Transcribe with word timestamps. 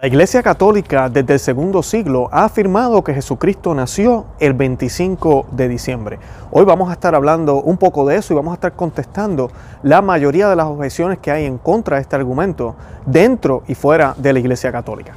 La 0.00 0.08
Iglesia 0.08 0.42
Católica 0.42 1.10
desde 1.10 1.34
el 1.34 1.38
segundo 1.38 1.82
siglo 1.82 2.30
ha 2.32 2.44
afirmado 2.46 3.04
que 3.04 3.12
Jesucristo 3.12 3.74
nació 3.74 4.24
el 4.38 4.54
25 4.54 5.48
de 5.52 5.68
diciembre. 5.68 6.18
Hoy 6.50 6.64
vamos 6.64 6.88
a 6.88 6.94
estar 6.94 7.14
hablando 7.14 7.60
un 7.60 7.76
poco 7.76 8.08
de 8.08 8.16
eso 8.16 8.32
y 8.32 8.36
vamos 8.36 8.52
a 8.52 8.54
estar 8.54 8.72
contestando 8.72 9.50
la 9.82 10.00
mayoría 10.00 10.48
de 10.48 10.56
las 10.56 10.64
objeciones 10.64 11.18
que 11.18 11.30
hay 11.30 11.44
en 11.44 11.58
contra 11.58 11.96
de 11.96 12.02
este 12.02 12.16
argumento 12.16 12.76
dentro 13.04 13.62
y 13.68 13.74
fuera 13.74 14.14
de 14.16 14.32
la 14.32 14.38
Iglesia 14.38 14.72
Católica. 14.72 15.12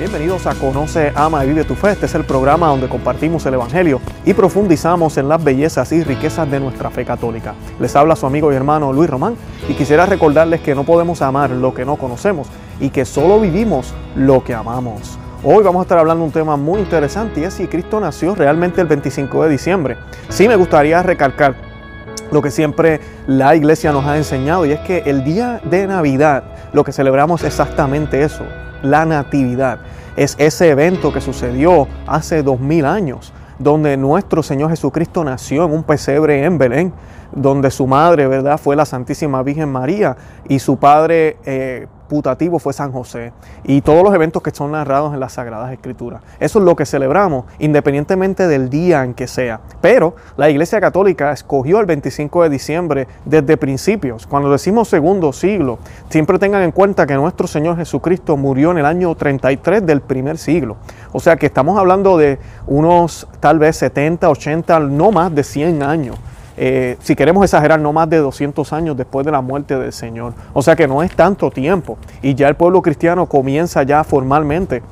Bienvenidos 0.00 0.46
a 0.46 0.54
Conoce, 0.54 1.12
Ama 1.14 1.44
y 1.44 1.48
Vive 1.48 1.64
tu 1.64 1.74
Fe. 1.74 1.90
Este 1.90 2.06
es 2.06 2.14
el 2.14 2.24
programa 2.24 2.68
donde 2.68 2.88
compartimos 2.88 3.44
el 3.44 3.52
Evangelio 3.52 4.00
y 4.24 4.32
profundizamos 4.32 5.18
en 5.18 5.28
las 5.28 5.44
bellezas 5.44 5.92
y 5.92 6.02
riquezas 6.02 6.50
de 6.50 6.58
nuestra 6.58 6.88
fe 6.88 7.04
católica. 7.04 7.54
Les 7.78 7.94
habla 7.94 8.16
su 8.16 8.24
amigo 8.24 8.50
y 8.50 8.56
hermano 8.56 8.94
Luis 8.94 9.10
Román 9.10 9.36
y 9.68 9.74
quisiera 9.74 10.06
recordarles 10.06 10.62
que 10.62 10.74
no 10.74 10.84
podemos 10.84 11.20
amar 11.20 11.50
lo 11.50 11.74
que 11.74 11.84
no 11.84 11.96
conocemos 11.96 12.48
y 12.80 12.88
que 12.88 13.04
solo 13.04 13.38
vivimos 13.38 13.92
lo 14.16 14.42
que 14.42 14.54
amamos. 14.54 15.18
Hoy 15.44 15.62
vamos 15.62 15.80
a 15.80 15.82
estar 15.82 15.98
hablando 15.98 16.22
de 16.22 16.28
un 16.28 16.32
tema 16.32 16.56
muy 16.56 16.80
interesante 16.80 17.42
y 17.42 17.44
es 17.44 17.52
si 17.52 17.66
Cristo 17.66 18.00
nació 18.00 18.34
realmente 18.34 18.80
el 18.80 18.86
25 18.86 19.44
de 19.44 19.50
diciembre. 19.50 19.98
Sí 20.30 20.48
me 20.48 20.56
gustaría 20.56 21.02
recalcar 21.02 21.56
lo 22.32 22.40
que 22.40 22.50
siempre 22.50 23.02
la 23.26 23.54
iglesia 23.54 23.92
nos 23.92 24.06
ha 24.06 24.16
enseñado 24.16 24.64
y 24.64 24.72
es 24.72 24.80
que 24.80 25.02
el 25.04 25.24
día 25.24 25.60
de 25.62 25.86
Navidad 25.86 26.44
lo 26.72 26.84
que 26.84 26.92
celebramos 26.92 27.42
es 27.42 27.48
exactamente 27.48 28.22
eso, 28.22 28.46
la 28.82 29.04
natividad. 29.04 29.80
Es 30.16 30.36
ese 30.38 30.70
evento 30.70 31.12
que 31.12 31.20
sucedió 31.20 31.86
hace 32.06 32.42
dos 32.42 32.60
mil 32.60 32.84
años, 32.84 33.32
donde 33.58 33.96
nuestro 33.96 34.42
Señor 34.42 34.70
Jesucristo 34.70 35.22
nació 35.24 35.64
en 35.64 35.72
un 35.72 35.84
pesebre 35.84 36.44
en 36.44 36.58
Belén, 36.58 36.92
donde 37.32 37.70
su 37.70 37.86
madre, 37.86 38.26
¿verdad?, 38.26 38.58
fue 38.58 38.74
la 38.74 38.84
Santísima 38.84 39.42
Virgen 39.42 39.70
María 39.70 40.16
y 40.48 40.58
su 40.58 40.78
padre 40.78 41.36
eh, 41.44 41.86
fue 42.58 42.72
San 42.72 42.92
José 42.92 43.32
y 43.64 43.82
todos 43.82 44.02
los 44.02 44.12
eventos 44.14 44.42
que 44.42 44.50
son 44.50 44.72
narrados 44.72 45.14
en 45.14 45.20
las 45.20 45.34
Sagradas 45.34 45.72
Escrituras. 45.72 46.22
Eso 46.40 46.58
es 46.58 46.64
lo 46.64 46.74
que 46.74 46.84
celebramos, 46.84 47.44
independientemente 47.58 48.48
del 48.48 48.68
día 48.68 49.04
en 49.04 49.14
que 49.14 49.28
sea. 49.28 49.60
Pero 49.80 50.16
la 50.36 50.50
Iglesia 50.50 50.80
Católica 50.80 51.30
escogió 51.32 51.78
el 51.78 51.86
25 51.86 52.42
de 52.42 52.50
diciembre 52.50 53.08
desde 53.24 53.56
principios. 53.56 54.26
Cuando 54.26 54.50
decimos 54.50 54.88
segundo 54.88 55.32
siglo, 55.32 55.78
siempre 56.08 56.38
tengan 56.38 56.62
en 56.62 56.72
cuenta 56.72 57.06
que 57.06 57.14
nuestro 57.14 57.46
Señor 57.46 57.76
Jesucristo 57.76 58.36
murió 58.36 58.72
en 58.72 58.78
el 58.78 58.86
año 58.86 59.14
33 59.14 59.86
del 59.86 60.00
primer 60.00 60.36
siglo. 60.36 60.76
O 61.12 61.20
sea 61.20 61.36
que 61.36 61.46
estamos 61.46 61.78
hablando 61.78 62.18
de 62.18 62.38
unos 62.66 63.28
tal 63.38 63.58
vez 63.58 63.76
70, 63.76 64.28
80, 64.28 64.80
no 64.80 65.12
más 65.12 65.32
de 65.34 65.44
100 65.44 65.82
años 65.82 66.18
eh, 66.62 66.98
si 67.00 67.16
queremos 67.16 67.42
exagerar, 67.42 67.80
no 67.80 67.90
más 67.90 68.10
de 68.10 68.18
200 68.18 68.70
años 68.74 68.94
después 68.94 69.24
de 69.24 69.32
la 69.32 69.40
muerte 69.40 69.78
del 69.78 69.94
Señor. 69.94 70.34
O 70.52 70.60
sea 70.60 70.76
que 70.76 70.86
no 70.86 71.02
es 71.02 71.10
tanto 71.16 71.50
tiempo. 71.50 71.96
Y 72.20 72.34
ya 72.34 72.48
el 72.48 72.54
pueblo 72.54 72.82
cristiano 72.82 73.24
comienza 73.24 73.82
ya 73.82 74.04
formalmente 74.04 74.82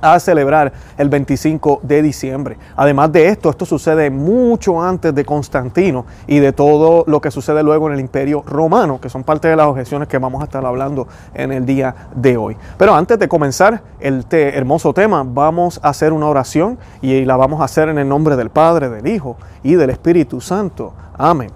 a 0.00 0.18
celebrar 0.20 0.72
el 0.98 1.08
25 1.08 1.80
de 1.82 2.02
diciembre. 2.02 2.56
Además 2.76 3.12
de 3.12 3.28
esto, 3.28 3.50
esto 3.50 3.66
sucede 3.66 4.10
mucho 4.10 4.82
antes 4.82 5.14
de 5.14 5.24
Constantino 5.24 6.06
y 6.26 6.38
de 6.38 6.52
todo 6.52 7.04
lo 7.06 7.20
que 7.20 7.30
sucede 7.30 7.62
luego 7.62 7.88
en 7.88 7.94
el 7.94 8.00
Imperio 8.00 8.42
Romano, 8.46 9.00
que 9.00 9.08
son 9.08 9.24
parte 9.24 9.48
de 9.48 9.56
las 9.56 9.66
objeciones 9.66 10.08
que 10.08 10.18
vamos 10.18 10.40
a 10.40 10.44
estar 10.44 10.64
hablando 10.64 11.06
en 11.34 11.52
el 11.52 11.66
día 11.66 11.94
de 12.14 12.36
hoy. 12.36 12.56
Pero 12.78 12.94
antes 12.94 13.18
de 13.18 13.28
comenzar 13.28 13.82
el 14.00 14.24
hermoso 14.30 14.92
tema, 14.94 15.24
vamos 15.26 15.80
a 15.82 15.90
hacer 15.90 16.12
una 16.12 16.26
oración 16.26 16.78
y 17.02 17.24
la 17.24 17.36
vamos 17.36 17.60
a 17.60 17.64
hacer 17.64 17.88
en 17.88 17.98
el 17.98 18.08
nombre 18.08 18.36
del 18.36 18.50
Padre, 18.50 18.88
del 18.88 19.06
Hijo 19.06 19.36
y 19.62 19.74
del 19.74 19.90
Espíritu 19.90 20.40
Santo. 20.40 20.92
Amén. 21.16 21.50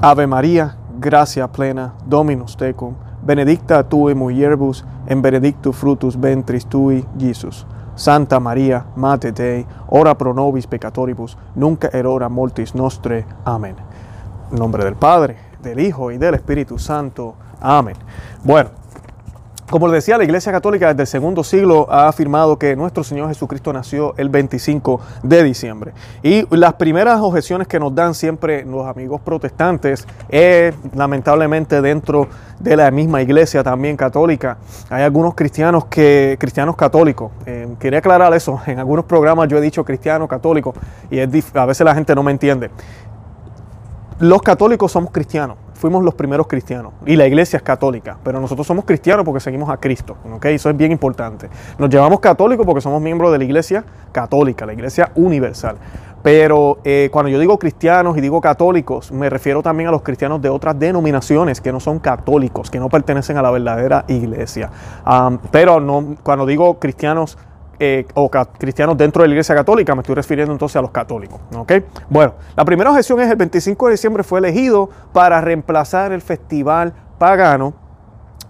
Ave 0.00 0.26
María, 0.26 0.76
gracia 0.98 1.48
plena, 1.48 1.94
Dominus 2.06 2.56
tecum 2.56 2.94
benedicta 3.22 3.88
tu 3.88 4.08
mulieribus, 4.14 4.84
en 5.06 5.22
benedictus 5.22 5.76
frutus 5.76 6.20
ventris 6.20 6.66
tui, 6.66 7.04
Jesus. 7.18 7.66
Santa 7.94 8.40
María, 8.40 8.86
Mate 8.96 9.32
Dei, 9.32 9.66
ora 9.88 10.16
pro 10.16 10.32
nobis 10.32 10.66
peccatoribus, 10.66 11.36
nunca 11.54 11.90
erora 11.92 12.28
mortis 12.28 12.74
nostre. 12.74 13.26
Amén. 13.44 13.76
En 14.50 14.58
nombre 14.58 14.84
del 14.84 14.94
Padre, 14.94 15.36
del 15.62 15.80
Hijo 15.80 16.10
y 16.10 16.18
del 16.18 16.34
Espíritu 16.34 16.78
Santo. 16.78 17.34
Amén. 17.60 17.96
Bueno, 18.42 18.70
como 19.70 19.86
les 19.86 19.94
decía, 19.94 20.18
la 20.18 20.24
Iglesia 20.24 20.50
Católica 20.50 20.88
desde 20.88 21.02
el 21.02 21.06
segundo 21.06 21.44
siglo 21.44 21.86
ha 21.90 22.08
afirmado 22.08 22.58
que 22.58 22.74
nuestro 22.74 23.04
Señor 23.04 23.28
Jesucristo 23.28 23.72
nació 23.72 24.14
el 24.16 24.28
25 24.28 25.00
de 25.22 25.44
diciembre. 25.44 25.92
Y 26.24 26.44
las 26.56 26.74
primeras 26.74 27.20
objeciones 27.20 27.68
que 27.68 27.78
nos 27.78 27.94
dan 27.94 28.14
siempre 28.14 28.64
los 28.64 28.86
amigos 28.86 29.20
protestantes 29.20 30.08
es 30.28 30.74
lamentablemente 30.94 31.80
dentro 31.80 32.28
de 32.58 32.76
la 32.76 32.90
misma 32.90 33.22
iglesia 33.22 33.62
también 33.62 33.96
católica. 33.96 34.58
Hay 34.90 35.04
algunos 35.04 35.36
cristianos 35.36 35.84
que 35.84 36.36
cristianos 36.40 36.74
católicos. 36.74 37.30
Eh, 37.46 37.68
quería 37.78 38.00
aclarar 38.00 38.34
eso. 38.34 38.60
En 38.70 38.78
algunos 38.78 39.04
programas 39.04 39.48
yo 39.48 39.58
he 39.58 39.60
dicho 39.60 39.84
cristiano 39.84 40.26
católico 40.26 40.74
y 41.10 41.20
a 41.20 41.26
veces 41.26 41.84
la 41.84 41.94
gente 41.94 42.14
no 42.14 42.22
me 42.24 42.32
entiende. 42.32 42.70
Los 44.18 44.42
católicos 44.42 44.90
somos 44.92 45.12
cristianos 45.12 45.56
fuimos 45.80 46.04
los 46.04 46.14
primeros 46.14 46.46
cristianos 46.46 46.92
y 47.06 47.16
la 47.16 47.26
iglesia 47.26 47.56
es 47.56 47.62
católica, 47.62 48.18
pero 48.22 48.38
nosotros 48.38 48.66
somos 48.66 48.84
cristianos 48.84 49.24
porque 49.24 49.40
seguimos 49.40 49.70
a 49.70 49.78
Cristo, 49.78 50.16
¿ok? 50.30 50.44
Eso 50.46 50.68
es 50.68 50.76
bien 50.76 50.92
importante. 50.92 51.48
Nos 51.78 51.88
llevamos 51.88 52.20
católicos 52.20 52.66
porque 52.66 52.82
somos 52.82 53.00
miembros 53.00 53.32
de 53.32 53.38
la 53.38 53.44
iglesia 53.44 53.84
católica, 54.12 54.66
la 54.66 54.74
iglesia 54.74 55.10
universal. 55.14 55.76
Pero 56.22 56.80
eh, 56.84 57.08
cuando 57.10 57.30
yo 57.30 57.38
digo 57.38 57.58
cristianos 57.58 58.16
y 58.18 58.20
digo 58.20 58.42
católicos, 58.42 59.10
me 59.10 59.30
refiero 59.30 59.62
también 59.62 59.88
a 59.88 59.90
los 59.90 60.02
cristianos 60.02 60.42
de 60.42 60.50
otras 60.50 60.78
denominaciones 60.78 61.62
que 61.62 61.72
no 61.72 61.80
son 61.80 61.98
católicos, 61.98 62.70
que 62.70 62.78
no 62.78 62.90
pertenecen 62.90 63.38
a 63.38 63.42
la 63.42 63.50
verdadera 63.50 64.04
iglesia. 64.06 64.70
pero 65.50 65.80
no, 65.80 66.16
cuando 66.22 66.44
digo 66.44 66.78
cristianos 66.78 67.38
eh, 67.82 68.06
o 68.14 68.30
cristianos 68.30 68.96
dentro 68.98 69.22
de 69.22 69.28
la 69.28 69.34
Iglesia 69.34 69.54
Católica, 69.54 69.94
me 69.94 70.02
estoy 70.02 70.14
refiriendo 70.14 70.52
entonces 70.52 70.76
a 70.76 70.82
los 70.82 70.90
católicos. 70.90 71.40
Bueno, 72.10 72.34
la 72.54 72.64
primera 72.64 72.90
objeción 72.90 73.20
es 73.20 73.30
el 73.30 73.36
25 73.36 73.86
de 73.86 73.92
diciembre 73.92 74.22
fue 74.22 74.38
elegido 74.38 74.90
para 75.14 75.40
reemplazar 75.40 76.12
el 76.12 76.20
festival 76.20 76.92
pagano 77.18 77.72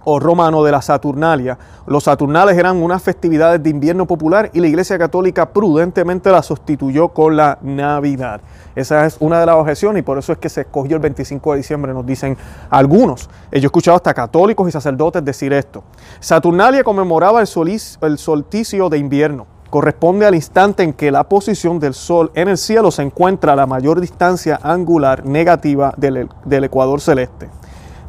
o 0.03 0.19
romano 0.19 0.63
de 0.63 0.71
la 0.71 0.81
Saturnalia. 0.81 1.57
Los 1.87 2.05
Saturnales 2.05 2.57
eran 2.57 2.81
unas 2.81 3.01
festividades 3.01 3.61
de 3.61 3.69
invierno 3.69 4.05
popular 4.05 4.49
y 4.53 4.59
la 4.59 4.67
Iglesia 4.67 4.97
Católica 4.97 5.49
prudentemente 5.49 6.31
la 6.31 6.43
sustituyó 6.43 7.09
con 7.09 7.35
la 7.35 7.57
Navidad. 7.61 8.41
Esa 8.75 9.05
es 9.05 9.17
una 9.19 9.39
de 9.39 9.45
las 9.45 9.55
objeciones 9.55 10.01
y 10.01 10.03
por 10.03 10.17
eso 10.17 10.31
es 10.31 10.37
que 10.37 10.49
se 10.49 10.61
escogió 10.61 10.95
el 10.95 11.01
25 11.01 11.51
de 11.51 11.57
diciembre, 11.57 11.93
nos 11.93 12.05
dicen 12.05 12.37
algunos. 12.69 13.29
Yo 13.51 13.59
he 13.59 13.65
escuchado 13.65 13.97
hasta 13.97 14.13
católicos 14.13 14.67
y 14.67 14.71
sacerdotes 14.71 15.23
decir 15.23 15.53
esto. 15.53 15.83
Saturnalia 16.19 16.83
conmemoraba 16.83 17.41
el, 17.41 17.47
el 18.01 18.17
solsticio 18.17 18.89
de 18.89 18.97
invierno. 18.97 19.45
Corresponde 19.69 20.25
al 20.25 20.35
instante 20.35 20.83
en 20.83 20.91
que 20.91 21.11
la 21.11 21.23
posición 21.23 21.79
del 21.79 21.93
Sol 21.93 22.29
en 22.35 22.49
el 22.49 22.57
cielo 22.57 22.91
se 22.91 23.03
encuentra 23.03 23.53
a 23.53 23.55
la 23.55 23.65
mayor 23.65 24.01
distancia 24.01 24.59
angular 24.61 25.25
negativa 25.25 25.93
del 25.95 26.63
ecuador 26.65 26.99
celeste. 26.99 27.49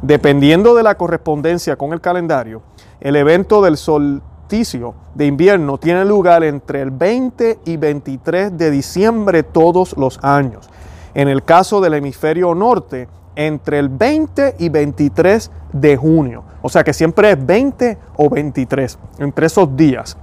Dependiendo 0.03 0.75
de 0.75 0.83
la 0.83 0.95
correspondencia 0.95 1.77
con 1.77 1.93
el 1.93 2.01
calendario, 2.01 2.61
el 2.99 3.15
evento 3.15 3.61
del 3.61 3.77
solsticio 3.77 4.95
de 5.15 5.27
invierno 5.27 5.77
tiene 5.77 6.03
lugar 6.03 6.43
entre 6.43 6.81
el 6.81 6.91
20 6.91 7.59
y 7.63 7.77
23 7.77 8.57
de 8.57 8.69
diciembre 8.69 9.43
todos 9.43 9.95
los 9.95 10.19
años. 10.21 10.69
En 11.13 11.29
el 11.29 11.43
caso 11.43 11.79
del 11.79 11.93
hemisferio 11.93 12.53
norte, 12.53 13.07
entre 13.37 13.79
el 13.79 13.87
20 13.87 14.57
y 14.59 14.67
23 14.67 15.49
de 15.71 15.95
junio. 15.95 16.43
O 16.61 16.67
sea 16.67 16.83
que 16.83 16.91
siempre 16.91 17.31
es 17.31 17.45
20 17.45 17.97
o 18.17 18.29
23, 18.29 18.99
entre 19.19 19.45
esos 19.45 19.73
días. 19.77 20.17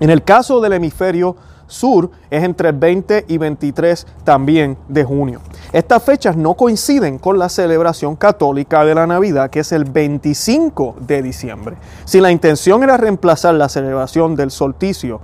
En 0.00 0.10
el 0.10 0.24
caso 0.24 0.60
del 0.60 0.72
hemisferio 0.72 1.36
sur 1.66 2.10
es 2.30 2.42
entre 2.42 2.70
el 2.70 2.76
20 2.76 3.24
y 3.28 3.38
23 3.38 4.06
también 4.24 4.76
de 4.88 5.04
junio. 5.04 5.40
Estas 5.72 6.02
fechas 6.02 6.36
no 6.36 6.54
coinciden 6.54 7.18
con 7.18 7.38
la 7.38 7.48
celebración 7.48 8.16
católica 8.16 8.84
de 8.84 8.94
la 8.94 9.06
Navidad, 9.06 9.50
que 9.50 9.60
es 9.60 9.72
el 9.72 9.84
25 9.84 10.96
de 11.00 11.22
diciembre. 11.22 11.76
Si 12.04 12.20
la 12.20 12.30
intención 12.30 12.82
era 12.82 12.96
reemplazar 12.96 13.54
la 13.54 13.68
celebración 13.68 14.36
del 14.36 14.50
solsticio 14.50 15.20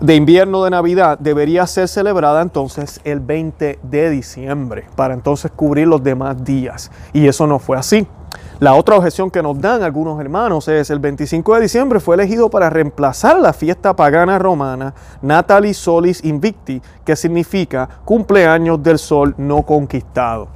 de 0.00 0.14
invierno 0.14 0.64
de 0.64 0.70
Navidad, 0.70 1.18
debería 1.18 1.66
ser 1.66 1.88
celebrada 1.88 2.42
entonces 2.42 3.00
el 3.04 3.20
20 3.20 3.78
de 3.82 4.10
diciembre, 4.10 4.84
para 4.94 5.14
entonces 5.14 5.50
cubrir 5.50 5.88
los 5.88 6.02
demás 6.02 6.44
días. 6.44 6.90
Y 7.12 7.26
eso 7.26 7.46
no 7.46 7.58
fue 7.58 7.78
así. 7.78 8.06
La 8.58 8.74
otra 8.74 8.96
objeción 8.96 9.30
que 9.30 9.42
nos 9.42 9.60
dan 9.60 9.82
algunos 9.82 10.18
hermanos 10.20 10.68
es 10.68 10.88
el 10.90 10.98
25 10.98 11.54
de 11.54 11.60
diciembre 11.62 12.00
fue 12.00 12.14
elegido 12.14 12.48
para 12.48 12.70
reemplazar 12.70 13.38
la 13.38 13.52
fiesta 13.52 13.94
pagana 13.94 14.38
romana 14.38 14.94
Natalis 15.20 15.76
Solis 15.76 16.24
Invicti, 16.24 16.80
que 17.04 17.16
significa 17.16 17.88
cumpleaños 18.04 18.82
del 18.82 18.98
sol 18.98 19.34
no 19.36 19.62
conquistado. 19.62 20.48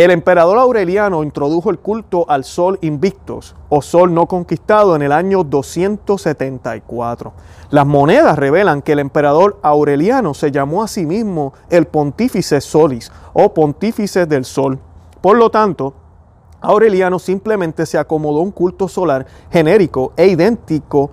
El 0.00 0.10
emperador 0.12 0.56
Aureliano 0.56 1.22
introdujo 1.22 1.68
el 1.68 1.78
culto 1.78 2.24
al 2.26 2.44
sol 2.44 2.78
invictus 2.80 3.54
o 3.68 3.82
sol 3.82 4.14
no 4.14 4.24
conquistado 4.24 4.96
en 4.96 5.02
el 5.02 5.12
año 5.12 5.44
274. 5.44 7.34
Las 7.68 7.86
monedas 7.86 8.38
revelan 8.38 8.80
que 8.80 8.92
el 8.92 9.00
emperador 9.00 9.58
Aureliano 9.60 10.32
se 10.32 10.50
llamó 10.50 10.82
a 10.82 10.88
sí 10.88 11.04
mismo 11.04 11.52
el 11.68 11.86
Pontífice 11.86 12.62
Solis 12.62 13.12
o 13.34 13.52
Pontífice 13.52 14.24
del 14.24 14.46
Sol. 14.46 14.78
Por 15.20 15.36
lo 15.36 15.50
tanto, 15.50 15.92
Aureliano 16.62 17.18
simplemente 17.18 17.84
se 17.84 17.98
acomodó 17.98 18.40
un 18.40 18.52
culto 18.52 18.88
solar 18.88 19.26
genérico 19.50 20.14
e 20.16 20.28
idéntico 20.28 21.10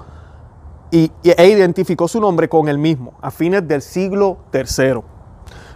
y, 0.92 1.12
e 1.24 1.50
identificó 1.50 2.08
su 2.08 2.22
nombre 2.22 2.48
con 2.48 2.70
el 2.70 2.78
mismo 2.78 3.16
a 3.22 3.32
fines 3.32 3.68
del 3.68 3.82
siglo 3.82 4.38
III. 4.54 5.17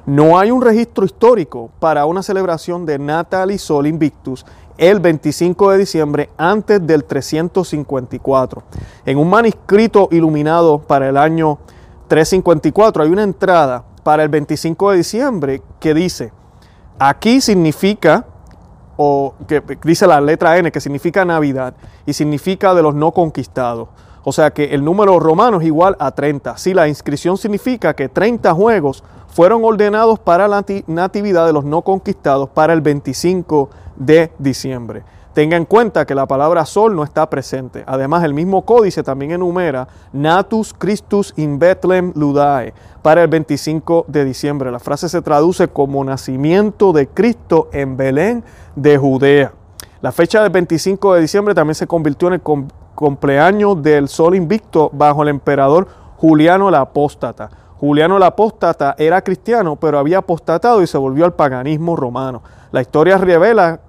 No 0.06 0.40
hay 0.40 0.50
un 0.50 0.62
registro 0.62 1.06
histórico 1.06 1.70
para 1.80 2.06
una 2.06 2.24
celebración 2.24 2.86
de 2.88 2.98
Natalis 2.98 3.62
Sol 3.62 3.86
Invictus 3.86 4.46
el 4.78 5.00
25 5.00 5.72
de 5.72 5.78
diciembre 5.78 6.30
antes 6.38 6.86
del 6.86 7.04
354. 7.04 8.64
En 9.06 9.20
un 9.20 9.30
manuscrito 9.30 10.10
iluminado 10.12 10.80
para 10.80 11.08
el 11.08 11.18
año 11.18 11.60
354 12.08 13.04
hay 13.04 13.10
una 13.10 13.22
entrada 13.22 13.84
para 14.04 14.24
el 14.24 14.30
25 14.30 14.92
de 14.92 14.98
diciembre 14.98 15.62
que 15.80 15.94
dice, 15.94 16.34
aquí 16.98 17.40
significa, 17.40 18.26
o 18.98 19.36
que 19.48 19.62
dice 19.84 20.08
la 20.08 20.20
letra 20.20 20.58
N, 20.58 20.72
que 20.72 20.82
significa 20.82 21.24
Navidad 21.26 21.76
y 22.08 22.14
significa 22.14 22.74
de 22.74 22.82
los 22.82 22.96
no 22.96 23.12
conquistados. 23.12 23.90
O 24.24 24.32
sea 24.32 24.52
que 24.52 24.66
el 24.66 24.84
número 24.84 25.20
romano 25.20 25.60
es 25.60 25.66
igual 25.66 25.96
a 26.00 26.12
30. 26.12 26.58
Si 26.58 26.74
la 26.74 26.88
inscripción 26.88 27.38
significa 27.38 27.96
que 27.96 28.10
30 28.10 28.54
juegos 28.54 29.04
fueron 29.28 29.64
ordenados 29.64 30.20
para 30.20 30.48
la 30.48 30.64
natividad 30.88 31.46
de 31.48 31.54
los 31.54 31.64
no 31.64 31.82
conquistados 31.82 32.50
para 32.50 32.74
el 32.74 32.82
25 32.82 33.70
de 33.96 34.32
diciembre. 34.38 35.04
Tenga 35.34 35.56
en 35.56 35.64
cuenta 35.64 36.06
que 36.06 36.14
la 36.14 36.28
palabra 36.28 36.66
sol 36.66 36.94
no 36.94 37.06
está 37.06 37.30
presente. 37.30 37.86
Además, 37.88 38.26
el 38.26 38.34
mismo 38.34 38.64
códice 38.64 39.02
también 39.02 39.32
enumera 39.32 39.88
Natus 40.12 40.76
Christus 40.78 41.34
in 41.38 41.58
Bethlehem 41.58 42.12
Ludae 42.16 42.74
para 43.02 43.24
el 43.24 43.30
25 43.30 44.06
de 44.10 44.26
diciembre. 44.26 44.72
La 44.72 44.80
frase 44.80 45.08
se 45.08 45.22
traduce 45.22 45.70
como 45.70 46.04
nacimiento 46.04 46.92
de 46.92 47.08
Cristo 47.08 47.70
en 47.72 47.96
Belén 47.96 48.44
de 48.76 48.98
Judea. 48.98 49.54
La 50.02 50.12
fecha 50.12 50.42
del 50.42 50.50
25 50.50 51.14
de 51.14 51.22
diciembre 51.22 51.54
también 51.54 51.76
se 51.76 51.86
convirtió 51.86 52.28
en 52.30 52.34
el 52.36 52.42
cumpleaños 52.42 53.84
del 53.84 54.08
sol 54.08 54.34
invicto 54.34 54.90
bajo 54.92 55.22
el 55.22 55.30
emperador 55.30 55.88
Juliano 56.18 56.70
el 56.70 56.76
Apóstata. 56.76 57.52
Juliano 57.78 58.18
el 58.18 58.24
Apóstata 58.24 58.96
era 58.98 59.22
cristiano, 59.22 59.76
pero 59.76 60.00
había 60.00 60.18
apostatado 60.18 60.82
y 60.82 60.88
se 60.88 60.98
volvió 60.98 61.24
al 61.24 61.34
paganismo 61.34 61.96
romano. 61.96 62.42
La 62.72 62.82
historia 62.82 63.20
revela 63.20 63.80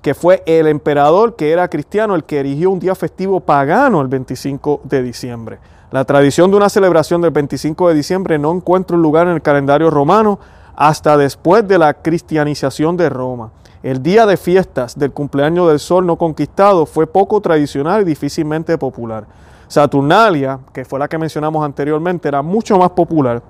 que 0.00 0.14
fue 0.14 0.42
el 0.46 0.66
emperador 0.68 1.36
que 1.36 1.52
era 1.52 1.68
cristiano 1.68 2.14
el 2.14 2.24
que 2.24 2.40
erigió 2.40 2.70
un 2.70 2.80
día 2.80 2.94
festivo 2.94 3.40
pagano 3.40 4.00
el 4.00 4.08
25 4.08 4.80
de 4.84 5.02
diciembre. 5.02 5.58
La 5.90 6.06
tradición 6.06 6.50
de 6.50 6.56
una 6.56 6.70
celebración 6.70 7.20
del 7.20 7.30
25 7.30 7.88
de 7.88 7.94
diciembre 7.94 8.38
no 8.38 8.52
encuentra 8.52 8.96
un 8.96 9.02
lugar 9.02 9.26
en 9.26 9.34
el 9.34 9.42
calendario 9.42 9.90
romano 9.90 10.38
hasta 10.74 11.18
después 11.18 11.68
de 11.68 11.76
la 11.76 11.92
cristianización 11.92 12.96
de 12.96 13.10
Roma. 13.10 13.50
El 13.82 14.00
día 14.00 14.26
de 14.26 14.36
fiestas 14.36 14.96
del 14.96 15.10
cumpleaños 15.10 15.68
del 15.68 15.80
sol 15.80 16.06
no 16.06 16.16
conquistado 16.16 16.86
fue 16.86 17.08
poco 17.08 17.40
tradicional 17.40 18.02
y 18.02 18.04
difícilmente 18.04 18.78
popular. 18.78 19.26
Saturnalia, 19.66 20.60
que 20.72 20.84
fue 20.84 21.00
la 21.00 21.08
que 21.08 21.18
mencionamos 21.18 21.64
anteriormente, 21.64 22.28
era 22.28 22.42
mucho 22.42 22.78
más 22.78 22.90
popular. 22.90 23.42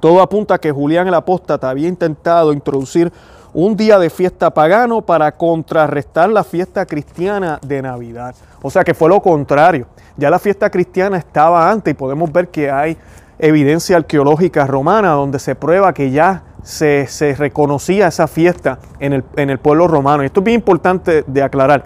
Todo 0.00 0.22
apunta 0.22 0.54
a 0.54 0.58
que 0.58 0.72
Julián 0.72 1.06
el 1.06 1.12
Apóstata 1.12 1.68
había 1.68 1.86
intentado 1.86 2.54
introducir 2.54 3.12
un 3.52 3.76
día 3.76 3.98
de 3.98 4.08
fiesta 4.08 4.54
pagano 4.54 5.02
para 5.02 5.32
contrarrestar 5.32 6.30
la 6.30 6.44
fiesta 6.44 6.86
cristiana 6.86 7.58
de 7.60 7.82
Navidad. 7.82 8.34
O 8.62 8.70
sea 8.70 8.84
que 8.84 8.94
fue 8.94 9.10
lo 9.10 9.20
contrario. 9.20 9.86
Ya 10.16 10.30
la 10.30 10.38
fiesta 10.38 10.70
cristiana 10.70 11.18
estaba 11.18 11.70
antes 11.70 11.92
y 11.92 11.94
podemos 11.94 12.32
ver 12.32 12.48
que 12.48 12.70
hay 12.70 12.96
evidencia 13.38 13.98
arqueológica 13.98 14.66
romana 14.66 15.10
donde 15.10 15.38
se 15.38 15.54
prueba 15.54 15.92
que 15.92 16.10
ya 16.10 16.42
se, 16.62 17.34
reconocía 17.36 18.08
esa 18.08 18.26
fiesta 18.26 18.78
en 19.00 19.12
el, 19.12 19.58
pueblo 19.58 19.88
romano. 19.88 20.22
Y 20.22 20.26
esto 20.26 20.40
es 20.40 20.44
bien 20.44 20.56
importante 20.56 21.24
de 21.26 21.42
aclarar 21.42 21.84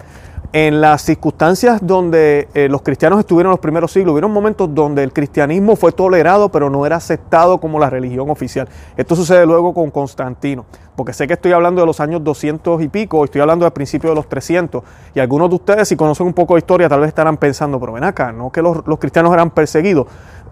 en 0.53 0.81
las 0.81 1.01
circunstancias 1.01 1.79
donde 1.81 2.47
eh, 2.53 2.69
los 2.69 2.83
cristianos 2.83 3.19
estuvieron 3.19 3.49
en 3.49 3.53
los 3.53 3.59
primeros 3.59 3.91
siglos, 3.91 4.13
hubieron 4.13 4.31
momentos 4.31 4.73
donde 4.73 5.03
el 5.03 5.11
cristianismo 5.11 5.75
fue 5.75 5.91
tolerado, 5.91 6.49
pero 6.49 6.69
no 6.69 6.85
era 6.85 6.97
aceptado 6.97 7.59
como 7.59 7.79
la 7.79 7.89
religión 7.89 8.29
oficial. 8.29 8.69
Esto 8.95 9.15
sucede 9.15 9.47
luego 9.47 9.73
con 9.73 9.89
Constantino, 9.89 10.65
porque 10.95 11.11
sé 11.11 11.25
que 11.25 11.33
estoy 11.33 11.53
hablando 11.53 11.81
de 11.81 11.87
los 11.87 11.99
años 11.99 12.23
200 12.23 12.83
y 12.83 12.87
pico, 12.87 13.25
estoy 13.25 13.41
hablando 13.41 13.65
del 13.65 13.73
principio 13.73 14.11
de 14.11 14.15
los 14.15 14.29
300, 14.29 14.83
y 15.15 15.19
algunos 15.19 15.49
de 15.49 15.55
ustedes, 15.55 15.87
si 15.87 15.95
conocen 15.95 16.27
un 16.27 16.33
poco 16.33 16.53
de 16.53 16.59
historia, 16.59 16.87
tal 16.87 16.99
vez 16.99 17.07
estarán 17.07 17.37
pensando, 17.37 17.79
pero 17.79 17.93
ven 17.93 18.03
acá, 18.03 18.31
no 18.31 18.51
que 18.51 18.61
los, 18.61 18.83
cristianos 18.99 19.33
eran 19.33 19.49
perseguidos. 19.49 20.05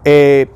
Eh, 0.04 0.50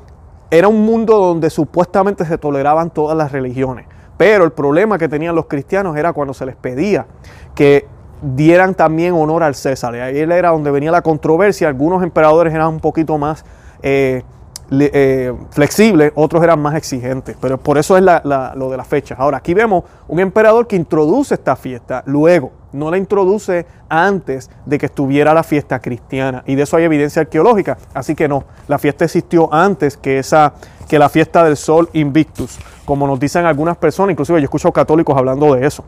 era 0.49 0.67
un 0.67 0.85
mundo 0.85 1.17
donde 1.17 1.49
supuestamente 1.49 2.25
se 2.25 2.37
toleraban 2.37 2.89
todas 2.89 3.17
las 3.17 3.31
religiones. 3.31 3.85
Pero 4.17 4.43
el 4.45 4.51
problema 4.51 4.97
que 4.97 5.07
tenían 5.07 5.35
los 5.35 5.45
cristianos 5.45 5.95
era 5.97 6.13
cuando 6.13 6.33
se 6.33 6.45
les 6.45 6.55
pedía 6.55 7.05
que 7.53 7.87
dieran 8.21 8.73
también 8.73 9.13
honor 9.13 9.43
al 9.43 9.55
César. 9.55 9.95
Y 9.95 9.99
ahí 9.99 10.19
era 10.19 10.49
donde 10.49 10.71
venía 10.71 10.91
la 10.91 11.01
controversia. 11.01 11.67
Algunos 11.67 12.01
emperadores 12.03 12.53
eran 12.53 12.69
un 12.69 12.79
poquito 12.79 13.17
más 13.17 13.45
eh, 13.83 14.23
eh, 14.69 15.33
flexibles, 15.51 16.11
otros 16.15 16.43
eran 16.43 16.59
más 16.59 16.75
exigentes. 16.75 17.35
Pero 17.39 17.57
por 17.57 17.77
eso 17.77 17.97
es 17.97 18.03
lo 18.03 18.69
de 18.69 18.77
las 18.77 18.87
fechas. 18.87 19.19
Ahora, 19.19 19.37
aquí 19.37 19.53
vemos 19.53 19.83
un 20.07 20.19
emperador 20.19 20.67
que 20.67 20.75
introduce 20.75 21.33
esta 21.35 21.55
fiesta 21.55 22.03
luego, 22.05 22.51
no 22.73 22.91
la 22.91 22.97
introduce 22.97 23.65
antes 23.89 24.49
de 24.65 24.77
que 24.77 24.87
estuviera 24.87 25.33
la 25.33 25.43
fiesta 25.43 25.79
cristiana. 25.79 26.43
Y 26.45 26.55
de 26.55 26.63
eso 26.63 26.77
hay 26.77 26.83
evidencia 26.83 27.21
arqueológica. 27.21 27.77
Así 27.93 28.15
que 28.15 28.27
no, 28.27 28.43
la 28.67 28.77
fiesta 28.77 29.05
existió 29.05 29.53
antes 29.53 29.97
que, 29.97 30.19
esa, 30.19 30.53
que 30.87 30.99
la 30.99 31.09
fiesta 31.09 31.43
del 31.43 31.57
sol 31.57 31.89
Invictus, 31.93 32.59
como 32.85 33.07
nos 33.07 33.19
dicen 33.19 33.45
algunas 33.45 33.77
personas, 33.77 34.11
inclusive 34.11 34.39
yo 34.39 34.45
escucho 34.45 34.71
católicos 34.71 35.17
hablando 35.17 35.55
de 35.55 35.65
eso. 35.65 35.83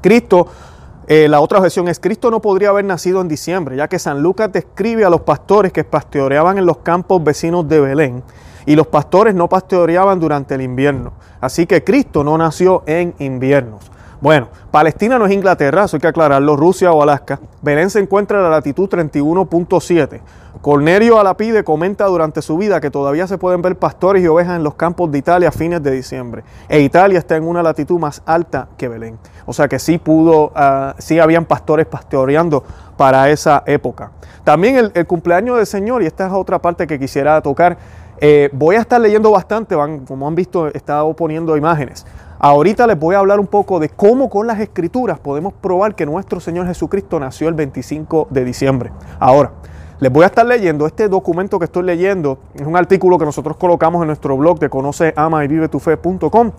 Cristo 0.00 0.46
eh, 1.06 1.28
la 1.28 1.40
otra 1.40 1.58
objeción 1.58 1.88
es, 1.88 1.98
Cristo 2.00 2.30
no 2.30 2.40
podría 2.40 2.70
haber 2.70 2.84
nacido 2.84 3.20
en 3.20 3.28
diciembre, 3.28 3.76
ya 3.76 3.88
que 3.88 3.98
San 3.98 4.22
Lucas 4.22 4.52
describe 4.52 5.04
a 5.04 5.10
los 5.10 5.22
pastores 5.22 5.72
que 5.72 5.84
pastoreaban 5.84 6.58
en 6.58 6.66
los 6.66 6.78
campos 6.78 7.22
vecinos 7.22 7.68
de 7.68 7.80
Belén 7.80 8.22
y 8.66 8.76
los 8.76 8.86
pastores 8.86 9.34
no 9.34 9.48
pastoreaban 9.48 10.20
durante 10.20 10.54
el 10.54 10.62
invierno. 10.62 11.12
Así 11.40 11.66
que 11.66 11.82
Cristo 11.84 12.24
no 12.24 12.38
nació 12.38 12.82
en 12.86 13.14
inviernos. 13.18 13.91
Bueno, 14.22 14.50
Palestina 14.70 15.18
no 15.18 15.26
es 15.26 15.32
Inglaterra, 15.32 15.82
eso 15.82 15.96
hay 15.96 16.00
que 16.00 16.06
aclararlo, 16.06 16.54
Rusia 16.54 16.92
o 16.92 17.02
Alaska. 17.02 17.40
Belén 17.60 17.90
se 17.90 17.98
encuentra 17.98 18.38
en 18.38 18.44
la 18.44 18.50
latitud 18.50 18.88
31.7. 18.88 20.20
Cornelio 20.60 21.18
Alapide 21.18 21.64
comenta 21.64 22.06
durante 22.06 22.40
su 22.40 22.56
vida 22.56 22.80
que 22.80 22.88
todavía 22.88 23.26
se 23.26 23.36
pueden 23.36 23.62
ver 23.62 23.74
pastores 23.74 24.22
y 24.22 24.28
ovejas 24.28 24.54
en 24.54 24.62
los 24.62 24.76
campos 24.76 25.10
de 25.10 25.18
Italia 25.18 25.48
a 25.48 25.50
fines 25.50 25.82
de 25.82 25.90
diciembre. 25.90 26.44
E 26.68 26.78
Italia 26.82 27.18
está 27.18 27.34
en 27.34 27.42
una 27.42 27.64
latitud 27.64 27.98
más 27.98 28.22
alta 28.24 28.68
que 28.76 28.86
Belén. 28.86 29.18
O 29.44 29.52
sea 29.52 29.66
que 29.66 29.80
sí 29.80 29.98
pudo, 29.98 30.52
uh, 30.54 30.92
sí 30.98 31.18
habían 31.18 31.44
pastores 31.44 31.86
pastoreando 31.86 32.62
para 32.96 33.28
esa 33.28 33.64
época. 33.66 34.12
También 34.44 34.92
el, 34.94 35.06
cumpleaños 35.08 35.56
del 35.56 35.66
Señor, 35.66 36.00
y 36.00 36.06
esta 36.06 36.28
es 36.28 36.32
otra 36.32 36.60
parte 36.60 36.86
que 36.86 36.96
quisiera 36.96 37.40
tocar. 37.42 37.76
Eh, 38.20 38.50
voy 38.52 38.76
a 38.76 38.80
estar 38.82 39.00
leyendo 39.00 39.32
bastante, 39.32 39.74
como 40.06 40.28
han 40.28 40.36
visto, 40.36 40.68
he 40.68 40.76
estado 40.76 41.12
poniendo 41.14 41.56
imágenes. 41.56 42.06
Ahorita 42.44 42.88
les 42.88 42.98
voy 42.98 43.14
a 43.14 43.20
hablar 43.20 43.38
un 43.38 43.46
poco 43.46 43.78
de 43.78 43.88
cómo 43.88 44.28
con 44.28 44.48
las 44.48 44.58
escrituras 44.58 45.20
podemos 45.20 45.52
probar 45.52 45.94
que 45.94 46.04
nuestro 46.04 46.40
Señor 46.40 46.66
Jesucristo 46.66 47.20
nació 47.20 47.46
el 47.46 47.54
25 47.54 48.26
de 48.30 48.44
diciembre. 48.44 48.90
Ahora, 49.20 49.52
les 50.00 50.10
voy 50.10 50.24
a 50.24 50.26
estar 50.26 50.44
leyendo 50.44 50.88
este 50.88 51.08
documento 51.08 51.60
que 51.60 51.66
estoy 51.66 51.84
leyendo. 51.84 52.40
Es 52.54 52.66
un 52.66 52.76
artículo 52.76 53.16
que 53.16 53.26
nosotros 53.26 53.56
colocamos 53.56 54.02
en 54.02 54.08
nuestro 54.08 54.36
blog 54.36 54.58
de 54.58 54.68
conoce, 54.68 55.14
ama 55.16 55.44
y 55.44 55.46
vive 55.46 55.68
tu 55.68 55.78
fe.com. 55.78 56.50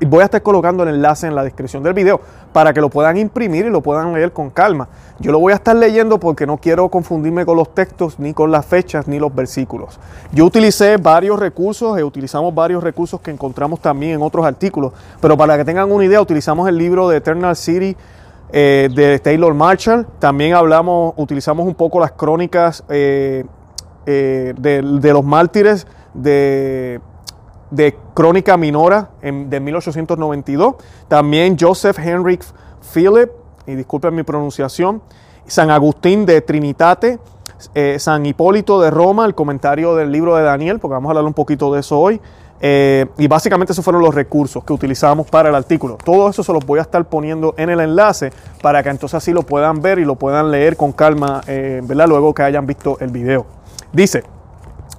Y 0.00 0.06
voy 0.06 0.22
a 0.22 0.24
estar 0.24 0.42
colocando 0.42 0.82
el 0.82 0.88
enlace 0.88 1.28
en 1.28 1.36
la 1.36 1.44
descripción 1.44 1.82
del 1.82 1.94
video 1.94 2.20
para 2.52 2.72
que 2.72 2.80
lo 2.80 2.90
puedan 2.90 3.16
imprimir 3.16 3.66
y 3.66 3.70
lo 3.70 3.80
puedan 3.80 4.12
leer 4.12 4.32
con 4.32 4.50
calma. 4.50 4.88
Yo 5.20 5.30
lo 5.30 5.38
voy 5.38 5.52
a 5.52 5.56
estar 5.56 5.76
leyendo 5.76 6.18
porque 6.18 6.46
no 6.46 6.56
quiero 6.56 6.88
confundirme 6.88 7.46
con 7.46 7.56
los 7.56 7.72
textos, 7.74 8.18
ni 8.18 8.34
con 8.34 8.50
las 8.50 8.66
fechas, 8.66 9.06
ni 9.06 9.20
los 9.20 9.32
versículos. 9.32 10.00
Yo 10.32 10.46
utilicé 10.46 10.96
varios 10.96 11.38
recursos, 11.38 11.96
eh, 11.96 12.02
utilizamos 12.02 12.52
varios 12.52 12.82
recursos 12.82 13.20
que 13.20 13.30
encontramos 13.30 13.80
también 13.80 14.14
en 14.14 14.22
otros 14.22 14.44
artículos, 14.44 14.92
pero 15.20 15.36
para 15.36 15.56
que 15.56 15.64
tengan 15.64 15.90
una 15.90 16.04
idea, 16.04 16.20
utilizamos 16.20 16.68
el 16.68 16.76
libro 16.76 17.08
de 17.08 17.18
Eternal 17.18 17.54
City 17.54 17.96
eh, 18.52 18.88
de 18.92 19.20
Taylor 19.20 19.54
Marshall. 19.54 20.06
También 20.18 20.54
hablamos, 20.54 21.14
utilizamos 21.16 21.66
un 21.66 21.74
poco 21.74 22.00
las 22.00 22.12
crónicas 22.12 22.84
eh, 22.88 23.44
de, 24.04 24.52
de 24.82 25.12
los 25.12 25.24
mártires 25.24 25.86
de 26.12 27.00
de 27.70 27.96
Crónica 28.14 28.56
Minora 28.56 29.10
de 29.22 29.60
1892. 29.60 30.74
También 31.08 31.56
Joseph 31.58 31.98
Henrik 31.98 32.44
Philip, 32.92 33.30
y 33.66 33.74
disculpen 33.74 34.14
mi 34.14 34.22
pronunciación, 34.22 35.02
San 35.46 35.70
Agustín 35.70 36.26
de 36.26 36.40
Trinitate, 36.40 37.18
eh, 37.74 37.98
San 37.98 38.26
Hipólito 38.26 38.80
de 38.80 38.90
Roma, 38.90 39.24
el 39.26 39.34
comentario 39.34 39.94
del 39.94 40.12
libro 40.12 40.36
de 40.36 40.42
Daniel, 40.42 40.78
porque 40.78 40.94
vamos 40.94 41.08
a 41.08 41.10
hablar 41.12 41.24
un 41.24 41.34
poquito 41.34 41.72
de 41.72 41.80
eso 41.80 41.98
hoy. 41.98 42.20
Eh, 42.60 43.06
y 43.18 43.26
básicamente 43.26 43.72
esos 43.72 43.84
fueron 43.84 44.00
los 44.00 44.14
recursos 44.14 44.64
que 44.64 44.72
utilizamos 44.72 45.28
para 45.28 45.48
el 45.48 45.54
artículo. 45.54 45.98
Todo 46.02 46.30
eso 46.30 46.42
se 46.42 46.52
los 46.52 46.64
voy 46.64 46.78
a 46.78 46.82
estar 46.82 47.04
poniendo 47.04 47.54
en 47.58 47.68
el 47.68 47.80
enlace 47.80 48.32
para 48.62 48.82
que 48.82 48.88
entonces 48.88 49.16
así 49.16 49.32
lo 49.32 49.42
puedan 49.42 49.82
ver 49.82 49.98
y 49.98 50.04
lo 50.04 50.14
puedan 50.14 50.50
leer 50.50 50.76
con 50.76 50.92
calma, 50.92 51.42
eh, 51.46 51.80
¿verdad? 51.84 52.08
Luego 52.08 52.32
que 52.32 52.42
hayan 52.42 52.66
visto 52.66 52.96
el 53.00 53.10
video. 53.10 53.44
Dice, 53.92 54.24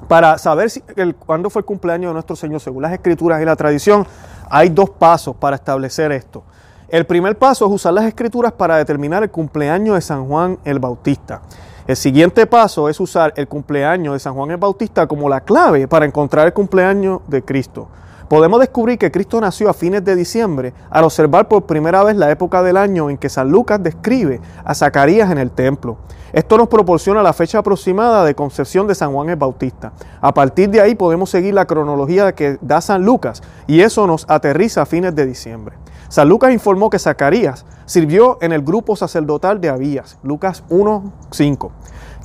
para 0.07 0.37
saber 0.37 0.69
si 0.69 0.81
cuándo 1.25 1.49
fue 1.49 1.61
el 1.61 1.65
cumpleaños 1.65 2.09
de 2.09 2.13
nuestro 2.13 2.35
Señor 2.35 2.59
según 2.61 2.83
las 2.83 2.93
escrituras 2.93 3.41
y 3.41 3.45
la 3.45 3.55
tradición, 3.55 4.05
hay 4.49 4.69
dos 4.69 4.89
pasos 4.89 5.35
para 5.35 5.55
establecer 5.55 6.11
esto. 6.11 6.43
El 6.87 7.05
primer 7.05 7.37
paso 7.37 7.65
es 7.65 7.71
usar 7.71 7.93
las 7.93 8.05
escrituras 8.05 8.51
para 8.51 8.77
determinar 8.77 9.23
el 9.23 9.31
cumpleaños 9.31 9.95
de 9.95 10.01
San 10.01 10.27
Juan 10.27 10.59
el 10.63 10.79
Bautista. 10.79 11.41
El 11.87 11.95
siguiente 11.95 12.45
paso 12.45 12.89
es 12.89 12.99
usar 12.99 13.33
el 13.35 13.47
cumpleaños 13.47 14.13
de 14.13 14.19
San 14.19 14.33
Juan 14.33 14.51
el 14.51 14.57
Bautista 14.57 15.07
como 15.07 15.29
la 15.29 15.41
clave 15.41 15.87
para 15.87 16.05
encontrar 16.05 16.47
el 16.47 16.53
cumpleaños 16.53 17.21
de 17.27 17.43
Cristo. 17.43 17.87
Podemos 18.27 18.59
descubrir 18.59 18.97
que 18.97 19.11
Cristo 19.11 19.39
nació 19.39 19.69
a 19.69 19.73
fines 19.73 20.03
de 20.03 20.15
diciembre 20.15 20.73
al 20.89 21.03
observar 21.03 21.47
por 21.47 21.63
primera 21.63 22.03
vez 22.03 22.15
la 22.15 22.31
época 22.31 22.63
del 22.63 22.75
año 22.75 23.11
en 23.11 23.17
que 23.17 23.29
San 23.29 23.49
Lucas 23.49 23.81
describe 23.83 24.41
a 24.63 24.73
Zacarías 24.73 25.31
en 25.31 25.37
el 25.37 25.51
templo. 25.51 25.97
Esto 26.33 26.57
nos 26.57 26.67
proporciona 26.67 27.21
la 27.21 27.33
fecha 27.33 27.59
aproximada 27.59 28.25
de 28.25 28.33
concepción 28.33 28.87
de 28.87 28.95
San 28.95 29.13
Juan 29.13 29.29
el 29.29 29.35
Bautista. 29.35 29.93
A 30.21 30.33
partir 30.33 30.69
de 30.69 30.81
ahí 30.81 30.95
podemos 30.95 31.29
seguir 31.29 31.53
la 31.53 31.65
cronología 31.65 32.33
que 32.33 32.57
da 32.61 32.81
San 32.81 33.05
Lucas 33.05 33.43
y 33.67 33.81
eso 33.81 34.07
nos 34.07 34.25
aterriza 34.27 34.81
a 34.81 34.85
fines 34.87 35.15
de 35.15 35.27
diciembre. 35.27 35.75
San 36.09 36.27
Lucas 36.27 36.51
informó 36.51 36.89
que 36.89 36.99
Zacarías 36.99 37.65
sirvió 37.85 38.37
en 38.41 38.51
el 38.53 38.63
grupo 38.63 38.95
sacerdotal 38.95 39.61
de 39.61 39.69
Abías, 39.69 40.17
Lucas 40.23 40.63
1.5, 40.69 41.69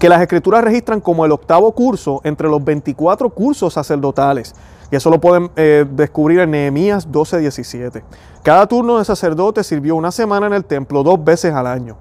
que 0.00 0.08
las 0.08 0.22
escrituras 0.22 0.64
registran 0.64 1.02
como 1.02 1.26
el 1.26 1.30
octavo 1.30 1.70
curso 1.72 2.22
entre 2.24 2.48
los 2.48 2.64
24 2.64 3.28
cursos 3.28 3.74
sacerdotales. 3.74 4.54
Y 4.90 4.96
eso 4.96 5.10
lo 5.10 5.20
pueden 5.20 5.50
eh, 5.56 5.84
descubrir 5.88 6.40
en 6.40 6.52
Nehemías 6.52 7.06
12.17. 7.06 8.02
Cada 8.42 8.66
turno 8.66 8.98
de 8.98 9.04
sacerdote 9.04 9.62
sirvió 9.62 9.94
una 9.94 10.10
semana 10.10 10.46
en 10.46 10.54
el 10.54 10.64
templo 10.64 11.02
dos 11.02 11.22
veces 11.22 11.52
al 11.52 11.66
año. 11.66 11.98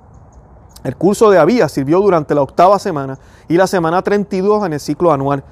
El 0.82 0.96
curso 0.96 1.30
de 1.30 1.40
Abías 1.40 1.74
sirvió 1.74 2.00
durante 2.00 2.34
la 2.34 2.42
octava 2.42 2.80
semana 2.80 3.20
y 3.50 3.58
la 3.58 3.68
semana 3.68 4.02
32 4.02 4.66
en 4.66 4.74
el 4.74 4.80
ciclo 4.80 5.12
anual. 5.12 5.44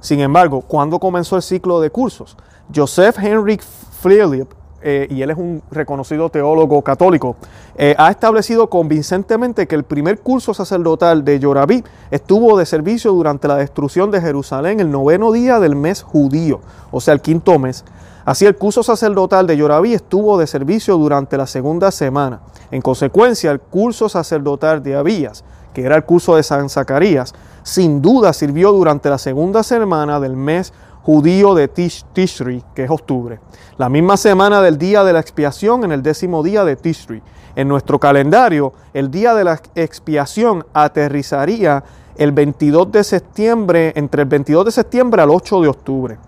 Sin 0.00 0.20
embargo, 0.20 0.60
¿cuándo 0.60 1.00
comenzó 1.00 1.34
el 1.34 1.42
ciclo 1.42 1.80
de 1.80 1.90
cursos? 1.90 2.36
Joseph 2.72 3.18
Henrik 3.18 3.64
Philip 4.00 4.48
eh, 4.88 5.08
y 5.10 5.20
él 5.20 5.30
es 5.30 5.36
un 5.36 5.64
reconocido 5.72 6.30
teólogo 6.30 6.80
católico, 6.82 7.34
eh, 7.74 7.96
ha 7.98 8.08
establecido 8.08 8.70
convincentemente 8.70 9.66
que 9.66 9.74
el 9.74 9.82
primer 9.82 10.20
curso 10.20 10.54
sacerdotal 10.54 11.24
de 11.24 11.40
Yorabí 11.40 11.82
estuvo 12.12 12.56
de 12.56 12.66
servicio 12.66 13.10
durante 13.10 13.48
la 13.48 13.56
destrucción 13.56 14.12
de 14.12 14.20
Jerusalén 14.20 14.78
el 14.78 14.92
noveno 14.92 15.32
día 15.32 15.58
del 15.58 15.74
mes 15.74 16.04
judío, 16.04 16.60
o 16.92 17.00
sea, 17.00 17.14
el 17.14 17.20
quinto 17.20 17.58
mes. 17.58 17.84
Así 18.24 18.46
el 18.46 18.54
curso 18.54 18.84
sacerdotal 18.84 19.48
de 19.48 19.56
Yorabí 19.56 19.92
estuvo 19.92 20.38
de 20.38 20.46
servicio 20.46 20.96
durante 20.98 21.36
la 21.36 21.48
segunda 21.48 21.90
semana. 21.90 22.42
En 22.70 22.80
consecuencia, 22.80 23.50
el 23.50 23.58
curso 23.58 24.08
sacerdotal 24.08 24.84
de 24.84 24.94
Abías, 24.94 25.42
que 25.74 25.82
era 25.82 25.96
el 25.96 26.04
curso 26.04 26.36
de 26.36 26.44
San 26.44 26.68
Zacarías, 26.68 27.34
sin 27.64 28.00
duda 28.00 28.32
sirvió 28.32 28.70
durante 28.70 29.10
la 29.10 29.18
segunda 29.18 29.64
semana 29.64 30.20
del 30.20 30.36
mes 30.36 30.72
judío 31.06 31.54
de 31.54 31.68
Tishri, 31.68 32.64
que 32.74 32.82
es 32.82 32.90
octubre. 32.90 33.38
La 33.78 33.88
misma 33.88 34.16
semana 34.16 34.60
del 34.60 34.76
día 34.76 35.04
de 35.04 35.12
la 35.12 35.20
expiación 35.20 35.84
en 35.84 35.92
el 35.92 36.02
décimo 36.02 36.42
día 36.42 36.64
de 36.64 36.74
Tishri. 36.74 37.22
En 37.54 37.68
nuestro 37.68 38.00
calendario, 38.00 38.72
el 38.92 39.08
día 39.08 39.32
de 39.32 39.44
la 39.44 39.60
expiación 39.76 40.66
aterrizaría 40.74 41.84
el 42.16 42.32
22 42.32 42.90
de 42.90 43.04
septiembre, 43.04 43.92
entre 43.94 44.22
el 44.22 44.28
22 44.28 44.64
de 44.64 44.72
septiembre 44.72 45.22
al 45.22 45.30
8 45.30 45.60
de 45.60 45.68
octubre. 45.68 46.18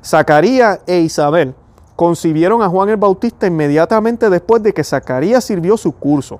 Zacarías 0.00 0.78
e 0.86 1.00
Isabel 1.00 1.52
concibieron 1.96 2.62
a 2.62 2.68
Juan 2.68 2.88
el 2.88 2.98
Bautista 2.98 3.48
inmediatamente 3.48 4.30
después 4.30 4.62
de 4.62 4.72
que 4.72 4.84
Zacarías 4.84 5.42
sirvió 5.42 5.76
su 5.76 5.90
curso. 5.90 6.38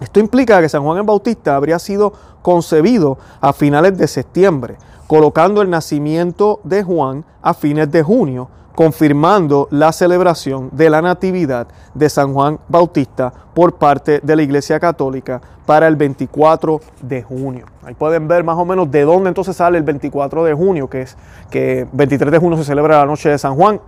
Esto 0.00 0.18
implica 0.18 0.60
que 0.60 0.68
San 0.68 0.82
Juan 0.82 0.98
el 0.98 1.04
Bautista 1.04 1.54
habría 1.54 1.78
sido 1.78 2.12
concebido 2.42 3.16
a 3.40 3.52
finales 3.52 3.96
de 3.96 4.08
septiembre, 4.08 4.76
colocando 5.06 5.62
el 5.62 5.70
nacimiento 5.70 6.60
de 6.64 6.82
Juan 6.82 7.24
a 7.42 7.54
fines 7.54 7.90
de 7.90 8.02
junio, 8.02 8.48
confirmando 8.74 9.68
la 9.70 9.92
celebración 9.92 10.70
de 10.72 10.88
la 10.88 11.02
Natividad 11.02 11.66
de 11.94 12.08
San 12.08 12.32
Juan 12.32 12.58
Bautista 12.68 13.32
por 13.54 13.74
parte 13.74 14.20
de 14.22 14.36
la 14.36 14.42
Iglesia 14.42 14.80
Católica 14.80 15.40
para 15.66 15.86
el 15.86 15.96
24 15.96 16.80
de 17.02 17.22
junio. 17.22 17.66
Ahí 17.84 17.94
pueden 17.94 18.26
ver 18.26 18.44
más 18.44 18.56
o 18.56 18.64
menos 18.64 18.90
de 18.90 19.02
dónde 19.02 19.28
entonces 19.28 19.56
sale 19.56 19.78
el 19.78 19.84
24 19.84 20.44
de 20.44 20.54
junio, 20.54 20.88
que 20.88 21.02
es 21.02 21.16
que 21.50 21.86
23 21.92 22.32
de 22.32 22.38
junio 22.38 22.56
se 22.58 22.64
celebra 22.64 22.98
la 22.98 23.06
noche 23.06 23.28
de 23.28 23.38
San 23.38 23.54
Juan, 23.54 23.80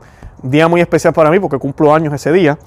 día 0.43 0.69
muy 0.69 0.81
especial 0.81 1.15
para 1.15 1.31
mí 1.31 1.41
porque 1.41 1.59
cumplo 1.59 1.95
años 1.95 2.13
ese 2.13 2.33
día. 2.33 2.59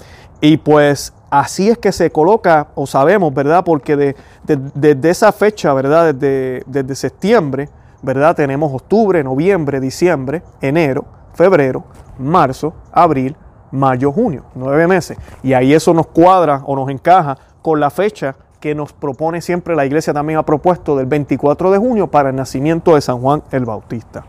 Y 0.42 0.58
pues 0.58 1.13
así 1.30 1.70
es 1.70 1.77
que 1.77 1.92
se 1.92 2.12
coloca, 2.12 2.68
o 2.75 2.86
sabemos, 2.86 3.34
¿verdad? 3.34 3.63
Porque 3.63 4.16
desde 4.46 5.10
esa 5.10 5.32
fecha, 5.32 5.74
¿verdad? 5.74 6.13
Desde, 6.13 6.63
desde 6.68 6.96
septiembre, 6.96 7.70
¿verdad? 8.01 8.36
Tenemos 8.36 8.74
octubre, 8.74 9.24
noviembre, 9.24 9.80
diciembre, 9.80 10.44
enero, 10.62 11.06
febrero, 11.34 11.84
marzo, 12.18 12.74
abril, 12.92 13.36
mayo, 13.72 14.12
junio, 14.12 14.44
nueve 14.56 14.88
meses. 14.88 15.18
Y 15.44 15.54
ahí 15.54 15.74
eso 15.74 15.94
nos 15.94 16.08
cuadra 16.08 16.62
o 16.66 16.75
nos 16.75 16.89
encaja 16.89 17.38
con 17.62 17.80
la 17.80 17.89
fecha 17.89 18.36
que 18.60 18.74
nos 18.74 18.92
propone 18.92 19.42
siempre 19.42 19.75
la 19.75 19.86
iglesia 19.86 20.13
también 20.13 20.39
ha 20.39 20.44
propuesto 20.44 20.96
del 20.96 21.06
24 21.06 21.72
de 21.72 21.77
junio 21.77 22.08
para 22.08 22.30
el 22.30 22.36
nacimiento 22.36 22.96
de 22.96 23.01
San 23.01 23.20
Juan 23.20 23.44
el 23.51 23.66
Bautista. 23.66 24.25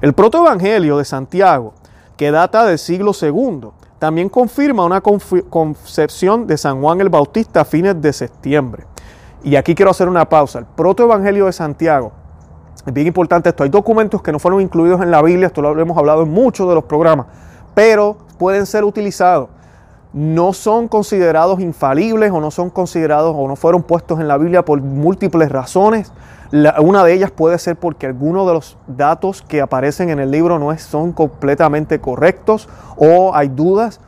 El 0.00 0.12
protoevangelio 0.12 0.98
de 0.98 1.04
Santiago, 1.04 1.74
que 2.16 2.30
data 2.30 2.64
del 2.64 2.78
siglo 2.78 3.12
II, 3.20 3.70
también 3.98 4.28
confirma 4.28 4.84
una 4.84 5.00
concepción 5.00 6.46
de 6.46 6.58
San 6.58 6.80
Juan 6.80 7.00
el 7.00 7.08
Bautista 7.08 7.60
a 7.60 7.64
fines 7.64 8.00
de 8.00 8.12
septiembre. 8.12 8.84
Y 9.44 9.56
aquí 9.56 9.74
quiero 9.74 9.90
hacer 9.90 10.08
una 10.08 10.28
pausa. 10.28 10.60
El 10.60 10.66
protoevangelio 10.66 11.46
de 11.46 11.52
Santiago 11.52 12.12
es 12.86 12.92
bien 12.92 13.06
importante 13.06 13.48
esto. 13.48 13.62
Hay 13.62 13.70
documentos 13.70 14.22
que 14.22 14.32
no 14.32 14.38
fueron 14.38 14.60
incluidos 14.60 15.00
en 15.02 15.10
la 15.10 15.22
Biblia, 15.22 15.46
esto 15.46 15.62
lo 15.62 15.78
hemos 15.80 15.96
hablado 15.96 16.22
en 16.22 16.30
muchos 16.30 16.68
de 16.68 16.74
los 16.74 16.84
programas, 16.84 17.26
pero 17.74 18.16
pueden 18.38 18.66
ser 18.66 18.84
utilizados. 18.84 19.48
No 20.12 20.52
son 20.52 20.88
considerados 20.88 21.60
infalibles 21.60 22.32
o 22.32 22.40
no 22.40 22.50
son 22.50 22.68
considerados 22.68 23.34
o 23.38 23.48
no 23.48 23.56
fueron 23.56 23.82
puestos 23.82 24.20
en 24.20 24.28
la 24.28 24.36
Biblia 24.36 24.64
por 24.64 24.80
múltiples 24.80 25.50
razones. 25.50 26.12
una 26.80 27.02
de 27.02 27.14
ellas 27.14 27.30
puede 27.30 27.58
ser 27.58 27.76
porque 27.76 28.06
algunos 28.06 28.46
de 28.46 28.52
los 28.52 28.76
datos 28.86 29.40
que 29.40 29.62
aparecen 29.62 30.10
en 30.10 30.18
el 30.18 30.30
libro 30.30 30.58
no 30.58 30.76
son 30.76 31.12
completamente 31.12 31.98
correctos 31.98 32.68
o 32.96 33.34
hay 33.34 33.48
dudas 33.48 34.00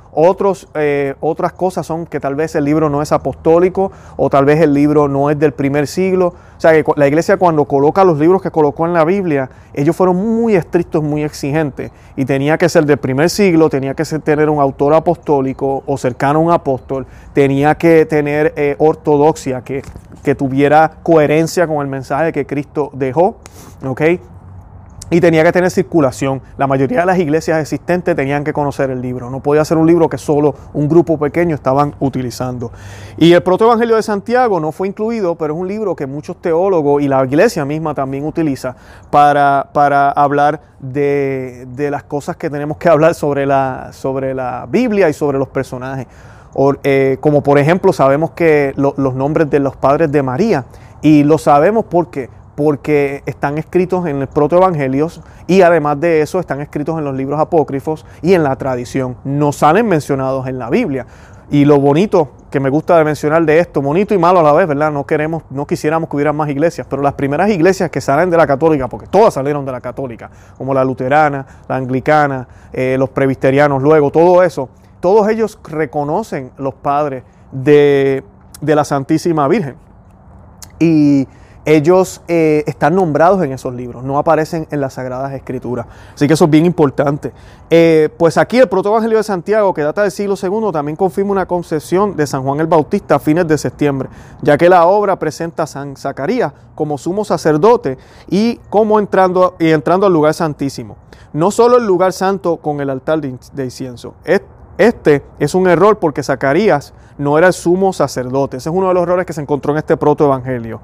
eh, 0.75 1.15
otras 1.21 1.53
cosas 1.53 1.87
son 1.87 2.07
que 2.07 2.21
tal 2.21 2.35
vez 2.35 2.55
el 2.55 2.65
libro 2.65 2.89
no 2.89 3.03
es 3.03 3.13
apostólico 3.13 3.93
o 4.17 4.31
tal 4.31 4.45
vez 4.45 4.61
el 4.61 4.73
libro 4.73 5.09
no 5.09 5.31
es 5.31 5.39
del 5.39 5.53
primer 5.53 5.87
siglo. 5.87 6.35
O 6.57 6.61
sea 6.61 6.73
que 6.73 6.85
la 6.97 7.09
iglesia 7.09 7.37
cuando 7.37 7.65
coloca 7.65 8.05
los 8.05 8.19
libros 8.19 8.41
que 8.41 8.51
colocó 8.51 8.87
en 8.87 8.93
la 8.93 9.05
Biblia, 9.05 9.51
ellos 9.73 9.97
fueron 9.97 10.17
muy 10.17 10.55
estrictos, 10.55 11.03
muy 11.03 11.23
exigentes. 11.23 11.91
Y 12.17 12.25
tenía 12.25 12.57
que 12.57 12.69
ser 12.69 12.87
del 12.87 12.99
primer 12.99 13.29
siglo, 13.29 13.69
tenía 13.69 13.95
que 13.95 14.05
tener 14.21 14.49
un 14.49 14.61
autor 14.61 14.95
apostólico 14.95 15.83
o 15.87 15.99
cercano 15.99 16.39
a 16.39 16.43
un 16.43 16.53
apóstol, 16.53 17.07
tenía 17.33 17.75
que 17.75 18.07
tener 18.07 18.53
eh, 18.57 18.77
ortodoxia, 18.79 19.63
que, 19.63 19.83
que 20.23 20.35
tuviera 20.35 20.99
coherencia 21.03 21.67
con 21.67 21.79
el 21.83 21.89
mensaje 21.89 22.33
que 22.33 22.47
Cristo 22.47 22.91
dejó. 22.95 23.37
¿okay? 23.85 24.21
Y 25.15 25.21
tenía 25.21 25.45
que 25.45 25.53
tener 25.53 25.71
circulación. 25.71 26.43
La 26.59 26.67
mayoría 26.67 27.01
de 27.01 27.07
las 27.07 27.21
iglesias 27.21 27.61
existentes 27.61 28.17
tenían 28.17 28.43
que 28.43 28.53
conocer 28.53 28.91
el 28.91 29.01
libro. 29.01 29.31
No 29.31 29.39
podía 29.39 29.65
ser 29.65 29.79
un 29.79 29.87
libro 29.87 30.09
que 30.09 30.19
solo 30.19 30.57
un 30.73 30.89
grupo 30.89 31.17
pequeño 31.17 31.55
estaban 31.55 31.95
utilizando. 32.01 32.73
Y 33.17 33.33
el 33.33 33.41
protoevangelio 33.41 33.95
de 33.95 34.03
Santiago 34.03 34.59
no 34.59 34.73
fue 34.73 34.89
incluido, 34.89 35.37
pero 35.37 35.55
es 35.55 35.61
un 35.61 35.69
libro 35.69 35.95
que 35.95 36.09
muchos 36.09 36.43
teólogos 36.43 37.01
y 37.01 37.07
la 37.07 37.25
iglesia 37.25 37.65
misma 37.65 37.95
también 37.95 38.25
utiliza 38.25 38.75
para, 39.11 39.69
para 39.73 40.11
hablar 40.11 40.61
de, 40.81 41.65
las 41.93 42.03
cosas 42.03 42.37
que 42.37 42.51
tenemos 42.51 42.77
que 42.79 42.89
hablar 42.89 43.15
sobre 43.15 43.47
la, 43.47 43.91
sobre 43.93 44.35
la 44.35 44.67
Biblia 44.69 45.09
y 45.09 45.13
sobre 45.13 45.39
los 45.39 45.47
personajes. 45.47 46.09
Eh, 46.83 47.19
como 47.21 47.41
por 47.45 47.59
ejemplo 47.61 47.93
sabemos 47.93 48.33
que 48.33 48.75
los 48.77 49.15
nombres 49.15 49.49
de 49.49 49.61
los 49.61 49.77
padres 49.77 50.11
de 50.11 50.25
María. 50.25 50.65
Y 51.03 51.23
lo 51.23 51.39
sabemos 51.39 51.85
porque 51.89 52.31
porque 52.55 53.23
están 53.27 53.59
escritos 53.59 54.07
en 54.07 54.21
los 54.21 54.29
protoevangelios 54.29 55.23
y 55.47 55.63
además 55.63 56.01
de 56.01 56.21
eso 56.21 56.41
están 56.41 56.61
escritos 56.61 56.99
en 56.99 57.05
los 57.05 57.15
libros 57.15 57.41
apócrifos 57.41 58.07
y 58.23 58.35
en 58.35 58.43
la 58.43 58.57
tradición. 58.57 59.17
No 59.25 59.53
salen 59.53 59.87
mencionados 59.87 60.47
en 60.47 60.59
la 60.59 60.71
Biblia. 60.71 61.07
Y 61.51 61.67
lo 61.67 61.79
bonito 61.79 62.31
que 62.51 62.59
me 62.59 62.71
gusta 62.71 62.97
de 62.97 63.05
mencionar 63.05 63.45
de 63.45 63.59
esto, 63.59 63.83
bonito 63.83 64.15
y 64.15 64.19
malo 64.19 64.41
a 64.41 64.43
la 64.43 64.53
vez, 64.53 64.67
¿verdad? 64.67 64.91
No 64.91 65.05
queremos, 65.05 65.43
no 65.51 65.67
quisiéramos 65.67 66.09
que 66.09 66.17
hubiera 66.17 66.33
más 66.33 66.49
iglesias, 66.49 66.87
pero 66.89 67.03
las 67.03 67.15
primeras 67.15 67.51
iglesias 67.51 67.91
que 67.91 68.01
salen 68.01 68.31
de 68.31 68.37
la 68.37 68.47
católica, 68.47 68.89
porque 68.89 69.07
todas 69.09 69.35
salieron 69.35 69.65
de 69.65 69.73
la 69.73 69.81
católica, 69.81 70.31
como 70.57 70.73
la 70.73 70.85
luterana, 70.85 71.45
la 71.69 71.77
anglicana, 71.77 72.49
eh, 72.73 72.97
los 72.99 73.11
presbiterianos, 73.11 73.83
luego, 73.83 74.11
todo 74.11 74.43
eso, 74.43 74.71
todos 75.01 75.29
ellos 75.29 75.59
reconocen 75.65 76.51
los 76.57 76.75
padres 76.75 77.25
de, 77.53 78.25
de 78.61 78.75
la 78.75 78.85
Santísima 78.85 79.47
Virgen. 79.49 79.77
Y 80.79 81.29
ellos 81.65 82.21
eh, 82.29 82.63
están 82.67 82.95
nombrados 82.95 83.43
en 83.43 83.53
esos 83.53 83.75
libros, 83.75 84.05
no 84.05 84.19
aparecen 84.19 84.67
en 84.71 84.81
las 84.81 84.95
Sagradas 84.95 85.33
Escrituras. 85.33 85.87
Así 86.15 86.27
que 86.27 86.35
eso 86.35 86.45
es 86.45 86.51
bien 86.51 86.67
importante. 86.67 87.33
Eh, 87.71 88.11
pues 88.19 88.37
aquí 88.37 88.59
el 88.59 88.69
protoevangelio 88.69 89.19
de 89.19 89.25
Santiago, 89.25 89.73
que 89.73 89.83
data 89.83 90.03
del 90.03 90.11
siglo 90.11 90.35
II, 90.41 90.73
también 90.73 90.97
confirma 90.97 91.33
una 91.33 91.47
concepción 91.47 92.17
de 92.17 92.27
San 92.27 92.43
Juan 92.43 92.61
el 92.61 92.67
Bautista 92.67 93.17
a 93.17 93.19
fines 93.19 93.49
de 93.49 93.57
septiembre, 93.57 94.09
ya 94.43 94.59
que 94.59 94.69
la 94.69 94.87
obra 94.87 95.19
presenta 95.19 95.63
a 95.63 95.67
San 95.67 95.97
Zacarías 95.97 96.53
como 96.75 96.99
sumo 96.99 97.25
sacerdote 97.25 97.97
y 98.29 98.57
como 98.69 98.99
entrando, 98.99 99.57
y 99.59 99.71
entrando 99.71 100.07
al 100.07 100.13
lugar 100.13 100.35
santísimo. 100.35 100.97
No 101.33 101.51
solo 101.51 101.79
el 101.79 101.87
lugar 101.87 102.13
santo 102.13 102.59
con 102.59 102.81
el 102.81 102.91
altar 102.91 103.21
de, 103.21 103.37
de 103.53 103.65
incienso. 103.65 104.15
Este 104.77 105.23
es 105.39 105.55
un 105.55 105.69
error 105.69 105.99
porque 105.99 106.23
Zacarías 106.23 106.93
no 107.17 107.39
era 107.39 107.49
el 107.49 107.53
sumo 107.53 107.93
sacerdote. 107.93 108.57
Ese 108.57 108.69
es 108.69 108.75
uno 108.75 108.89
de 108.89 108.95
los 108.95 109.05
errores 109.05 109.27
que 109.27 109.33
se 109.33 109.41
encontró 109.41 109.73
en 109.73 109.79
este 109.79 109.97
protoevangelio. 109.97 110.81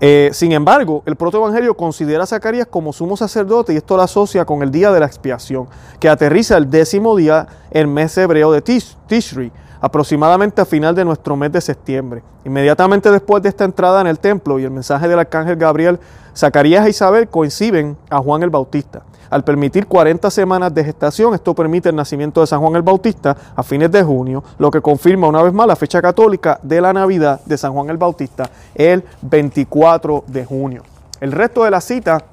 Eh, 0.00 0.30
sin 0.32 0.52
embargo, 0.52 1.02
el 1.06 1.16
protoevangelio 1.16 1.76
considera 1.76 2.24
a 2.24 2.26
Zacarías 2.26 2.66
como 2.66 2.92
sumo 2.92 3.16
sacerdote 3.16 3.72
y 3.72 3.76
esto 3.76 3.96
lo 3.96 4.02
asocia 4.02 4.44
con 4.44 4.62
el 4.62 4.70
día 4.70 4.90
de 4.90 5.00
la 5.00 5.06
expiación, 5.06 5.68
que 6.00 6.08
aterriza 6.08 6.56
el 6.56 6.68
décimo 6.68 7.16
día 7.16 7.46
en 7.70 7.92
mes 7.92 8.16
hebreo 8.18 8.50
de 8.52 8.60
Tishri, 8.60 9.52
aproximadamente 9.80 10.60
a 10.60 10.64
final 10.64 10.94
de 10.94 11.04
nuestro 11.04 11.36
mes 11.36 11.52
de 11.52 11.60
septiembre. 11.60 12.22
Inmediatamente 12.44 13.10
después 13.10 13.42
de 13.42 13.50
esta 13.50 13.64
entrada 13.64 14.00
en 14.00 14.06
el 14.06 14.18
templo 14.18 14.58
y 14.58 14.64
el 14.64 14.70
mensaje 14.70 15.08
del 15.08 15.18
arcángel 15.18 15.56
Gabriel, 15.56 16.00
Zacarías 16.36 16.86
e 16.86 16.90
Isabel 16.90 17.28
coinciden 17.28 17.96
a 18.10 18.18
Juan 18.18 18.42
el 18.42 18.50
Bautista. 18.50 19.02
Al 19.34 19.42
permitir 19.42 19.88
40 19.88 20.30
semanas 20.30 20.72
de 20.72 20.84
gestación, 20.84 21.34
esto 21.34 21.56
permite 21.56 21.88
el 21.88 21.96
nacimiento 21.96 22.40
de 22.40 22.46
San 22.46 22.60
Juan 22.60 22.76
el 22.76 22.82
Bautista 22.82 23.36
a 23.56 23.64
fines 23.64 23.90
de 23.90 24.00
junio, 24.04 24.44
lo 24.58 24.70
que 24.70 24.80
confirma 24.80 25.26
una 25.26 25.42
vez 25.42 25.52
más 25.52 25.66
la 25.66 25.74
fecha 25.74 26.00
católica 26.00 26.60
de 26.62 26.80
la 26.80 26.92
Navidad 26.92 27.40
de 27.44 27.58
San 27.58 27.72
Juan 27.72 27.90
el 27.90 27.96
Bautista, 27.96 28.48
el 28.76 29.02
24 29.22 30.22
de 30.28 30.44
junio. 30.44 30.84
El 31.20 31.32
resto 31.32 31.64
de 31.64 31.72
la 31.72 31.80
cita 31.80 32.24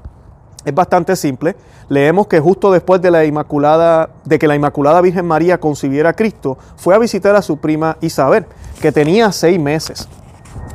es 0.63 0.75
bastante 0.75 1.15
simple. 1.15 1.55
Leemos 1.89 2.27
que 2.27 2.39
justo 2.39 2.71
después 2.71 3.01
de 3.01 3.09
la 3.09 3.25
Inmaculada, 3.25 4.11
de 4.23 4.37
que 4.37 4.47
la 4.47 4.55
Inmaculada 4.55 5.01
Virgen 5.01 5.25
María 5.25 5.59
concibiera 5.59 6.11
a 6.11 6.13
Cristo, 6.13 6.59
fue 6.75 6.93
a 6.93 6.99
visitar 6.99 7.35
a 7.35 7.41
su 7.41 7.57
prima 7.57 7.97
Isabel, 8.01 8.45
que 8.79 8.91
tenía 8.91 9.31
seis 9.31 9.59
meses 9.59 10.07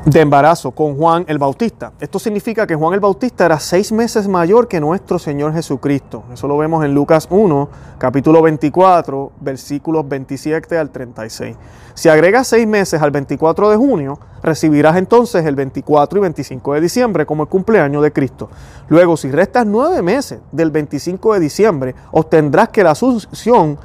de 0.07 0.21
embarazo 0.21 0.71
con 0.71 0.97
Juan 0.97 1.25
el 1.27 1.37
Bautista. 1.37 1.93
Esto 1.99 2.21
significa 2.21 2.65
que 2.65 2.77
Juan 2.77 2.95
el 2.95 3.01
Bautista 3.01 3.45
era 3.45 3.59
seis 3.59 3.91
meses 3.91 4.29
mayor 4.29 4.69
que 4.69 4.79
nuestro 4.79 5.19
Señor 5.19 5.53
Jesucristo. 5.53 6.23
Eso 6.33 6.47
lo 6.47 6.57
vemos 6.57 6.85
en 6.85 6.95
Lucas 6.95 7.27
1, 7.29 7.69
capítulo 7.99 8.41
24, 8.41 9.33
versículos 9.41 10.09
27 10.09 10.79
al 10.79 10.91
36. 10.91 11.57
Si 11.95 12.09
agregas 12.09 12.47
seis 12.47 12.69
meses 12.69 13.03
al 13.03 13.11
24 13.11 13.69
de 13.69 13.77
junio, 13.77 14.21
recibirás 14.45 14.97
entonces 14.97 15.45
el 15.45 15.57
24 15.57 16.21
y 16.21 16.23
25 16.23 16.75
de 16.75 16.81
diciembre 16.81 17.27
como 17.27 17.43
el 17.43 17.49
cumpleaños 17.49 18.05
de 18.05 18.13
Cristo. 18.13 18.49
Luego, 18.89 19.17
si 19.17 19.33
restas 19.33 19.67
nueve 19.67 20.03
meses 20.03 20.39
del 20.53 20.71
25 20.71 21.35
de 21.35 21.41
diciembre, 21.41 21.95
obtendrás 22.13 22.69
que 22.69 22.85
la 22.85 22.93
asunción, 22.93 23.77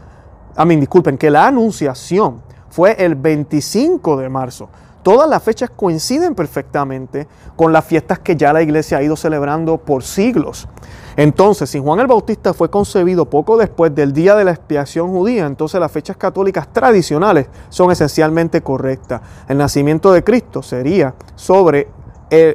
a 0.56 0.66
mí 0.66 0.76
disculpen, 0.76 1.18
que 1.18 1.32
la 1.32 1.48
anunciación 1.48 2.44
fue 2.70 2.96
el 3.04 3.16
25 3.16 4.18
de 4.18 4.30
marzo. 4.30 4.70
Todas 5.04 5.30
las 5.30 5.42
fechas 5.42 5.70
coinciden 5.70 6.36
perfectamente 6.36 7.28
con 7.56 7.74
las 7.74 7.86
fiestas 7.86 8.20
que 8.20 8.36
ya 8.36 8.54
la 8.54 8.62
iglesia 8.62 9.00
ha 9.00 9.04
ido 9.04 9.16
celebrando 9.16 9.78
por 9.78 10.04
siglos. 10.04 10.68
Entonces, 11.16 11.70
si 11.70 11.80
Juan 11.80 12.00
el 12.00 12.08
Bautista 12.08 12.54
fue 12.54 12.70
concebido 12.70 13.26
poco 13.26 13.58
después 13.58 13.94
del 13.94 14.14
día 14.14 14.36
de 14.36 14.46
la 14.46 14.52
expiación 14.52 15.12
judía, 15.12 15.46
entonces 15.46 15.80
las 15.80 15.92
fechas 15.92 16.18
católicas 16.18 16.72
tradicionales 16.72 17.48
son 17.70 17.92
esencialmente 17.92 18.62
correctas. 18.62 19.22
El 19.48 19.58
nacimiento 19.58 20.12
de 20.14 20.24
Cristo 20.24 20.62
sería 20.62 21.16
sobre 21.36 21.90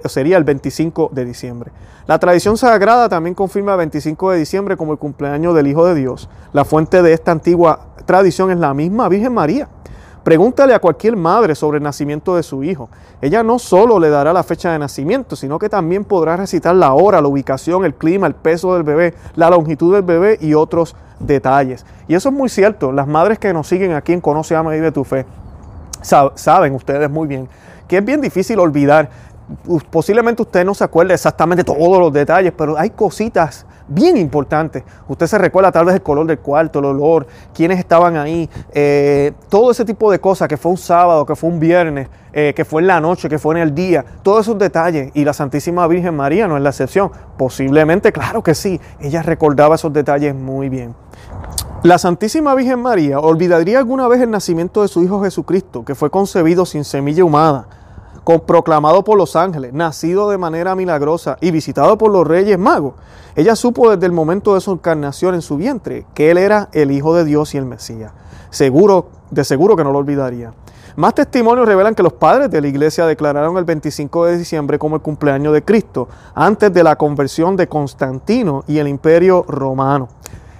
sería 0.06 0.38
el 0.38 0.44
25 0.44 1.10
de 1.12 1.24
diciembre. 1.26 1.70
La 2.06 2.18
tradición 2.18 2.56
sagrada 2.56 3.08
también 3.08 3.34
confirma 3.34 3.72
el 3.72 3.78
25 3.78 4.30
de 4.30 4.38
diciembre 4.38 4.76
como 4.76 4.92
el 4.92 4.98
cumpleaños 4.98 5.54
del 5.54 5.66
Hijo 5.66 5.84
de 5.84 5.94
Dios. 5.94 6.30
La 6.54 6.64
fuente 6.64 7.02
de 7.02 7.12
esta 7.12 7.32
antigua 7.32 7.88
tradición 8.06 8.50
es 8.50 8.58
la 8.58 8.72
misma 8.72 9.08
Virgen 9.08 9.34
María. 9.34 9.68
Pregúntale 10.26 10.74
a 10.74 10.80
cualquier 10.80 11.14
madre 11.14 11.54
sobre 11.54 11.78
el 11.78 11.84
nacimiento 11.84 12.34
de 12.34 12.42
su 12.42 12.64
hijo. 12.64 12.88
Ella 13.22 13.44
no 13.44 13.60
solo 13.60 14.00
le 14.00 14.10
dará 14.10 14.32
la 14.32 14.42
fecha 14.42 14.72
de 14.72 14.78
nacimiento, 14.80 15.36
sino 15.36 15.56
que 15.56 15.68
también 15.68 16.04
podrá 16.04 16.36
recitar 16.36 16.74
la 16.74 16.94
hora, 16.94 17.20
la 17.20 17.28
ubicación, 17.28 17.84
el 17.84 17.94
clima, 17.94 18.26
el 18.26 18.34
peso 18.34 18.74
del 18.74 18.82
bebé, 18.82 19.14
la 19.36 19.50
longitud 19.50 19.94
del 19.94 20.02
bebé 20.02 20.36
y 20.40 20.54
otros 20.54 20.96
detalles. 21.20 21.86
Y 22.08 22.16
eso 22.16 22.30
es 22.30 22.34
muy 22.34 22.48
cierto. 22.48 22.90
Las 22.90 23.06
madres 23.06 23.38
que 23.38 23.52
nos 23.52 23.68
siguen 23.68 23.92
aquí 23.92 24.14
en 24.14 24.20
Conoce, 24.20 24.56
Ama 24.56 24.74
y 24.74 24.80
Vive 24.80 24.90
tu 24.90 25.04
Fe 25.04 25.26
saben 26.02 26.74
ustedes 26.74 27.08
muy 27.08 27.28
bien 27.28 27.48
que 27.86 27.98
es 27.98 28.04
bien 28.04 28.20
difícil 28.20 28.58
olvidar. 28.58 29.08
Posiblemente 29.90 30.42
usted 30.42 30.64
no 30.64 30.74
se 30.74 30.82
acuerde 30.82 31.14
exactamente 31.14 31.62
todos 31.62 32.00
los 32.00 32.12
detalles, 32.12 32.52
pero 32.56 32.76
hay 32.76 32.90
cositas 32.90 33.64
bien 33.88 34.16
importante. 34.16 34.84
Usted 35.08 35.26
se 35.26 35.38
recuerda 35.38 35.72
tal 35.72 35.86
vez 35.86 35.94
el 35.94 36.02
color 36.02 36.26
del 36.26 36.38
cuarto, 36.38 36.78
el 36.78 36.86
olor, 36.86 37.26
quiénes 37.54 37.78
estaban 37.78 38.16
ahí, 38.16 38.48
eh, 38.72 39.32
todo 39.48 39.70
ese 39.70 39.84
tipo 39.84 40.10
de 40.10 40.18
cosas, 40.18 40.48
que 40.48 40.56
fue 40.56 40.72
un 40.72 40.78
sábado, 40.78 41.24
que 41.24 41.36
fue 41.36 41.50
un 41.50 41.60
viernes, 41.60 42.08
eh, 42.32 42.52
que 42.54 42.64
fue 42.64 42.82
en 42.82 42.88
la 42.88 43.00
noche, 43.00 43.28
que 43.28 43.38
fue 43.38 43.54
en 43.54 43.62
el 43.62 43.74
día, 43.74 44.04
todos 44.22 44.46
esos 44.46 44.58
detalles. 44.58 45.10
Y 45.14 45.24
la 45.24 45.32
Santísima 45.32 45.86
Virgen 45.86 46.14
María 46.14 46.46
no 46.48 46.56
es 46.56 46.62
la 46.62 46.70
excepción. 46.70 47.10
Posiblemente, 47.36 48.12
claro 48.12 48.42
que 48.42 48.54
sí, 48.54 48.80
ella 49.00 49.22
recordaba 49.22 49.76
esos 49.76 49.92
detalles 49.92 50.34
muy 50.34 50.68
bien. 50.68 50.94
La 51.82 51.98
Santísima 51.98 52.54
Virgen 52.54 52.80
María 52.80 53.20
olvidaría 53.20 53.78
alguna 53.78 54.08
vez 54.08 54.20
el 54.20 54.30
nacimiento 54.30 54.82
de 54.82 54.88
su 54.88 55.02
Hijo 55.02 55.22
Jesucristo, 55.22 55.84
que 55.84 55.94
fue 55.94 56.10
concebido 56.10 56.66
sin 56.66 56.84
semilla 56.84 57.24
humana 57.24 57.66
proclamado 58.26 59.04
por 59.04 59.16
los 59.16 59.36
ángeles, 59.36 59.72
nacido 59.72 60.28
de 60.30 60.36
manera 60.36 60.74
milagrosa 60.74 61.38
y 61.40 61.52
visitado 61.52 61.96
por 61.96 62.10
los 62.10 62.26
reyes 62.26 62.58
magos. 62.58 62.94
Ella 63.36 63.54
supo 63.54 63.90
desde 63.90 64.06
el 64.06 64.12
momento 64.12 64.54
de 64.54 64.60
su 64.60 64.72
encarnación 64.72 65.34
en 65.34 65.42
su 65.42 65.56
vientre 65.56 66.06
que 66.12 66.30
él 66.30 66.38
era 66.38 66.68
el 66.72 66.90
Hijo 66.90 67.14
de 67.14 67.24
Dios 67.24 67.54
y 67.54 67.58
el 67.58 67.66
Mesías. 67.66 68.12
Seguro, 68.50 69.08
de 69.30 69.44
seguro 69.44 69.76
que 69.76 69.84
no 69.84 69.92
lo 69.92 69.98
olvidaría. 69.98 70.52
Más 70.96 71.14
testimonios 71.14 71.68
revelan 71.68 71.94
que 71.94 72.02
los 72.02 72.14
padres 72.14 72.50
de 72.50 72.60
la 72.60 72.68
iglesia 72.68 73.06
declararon 73.06 73.58
el 73.58 73.64
25 73.64 74.24
de 74.24 74.38
diciembre 74.38 74.78
como 74.78 74.96
el 74.96 75.02
cumpleaños 75.02 75.52
de 75.52 75.62
Cristo, 75.62 76.08
antes 76.34 76.72
de 76.72 76.82
la 76.82 76.96
conversión 76.96 77.54
de 77.54 77.68
Constantino 77.68 78.64
y 78.66 78.78
el 78.78 78.88
imperio 78.88 79.44
romano. 79.46 80.08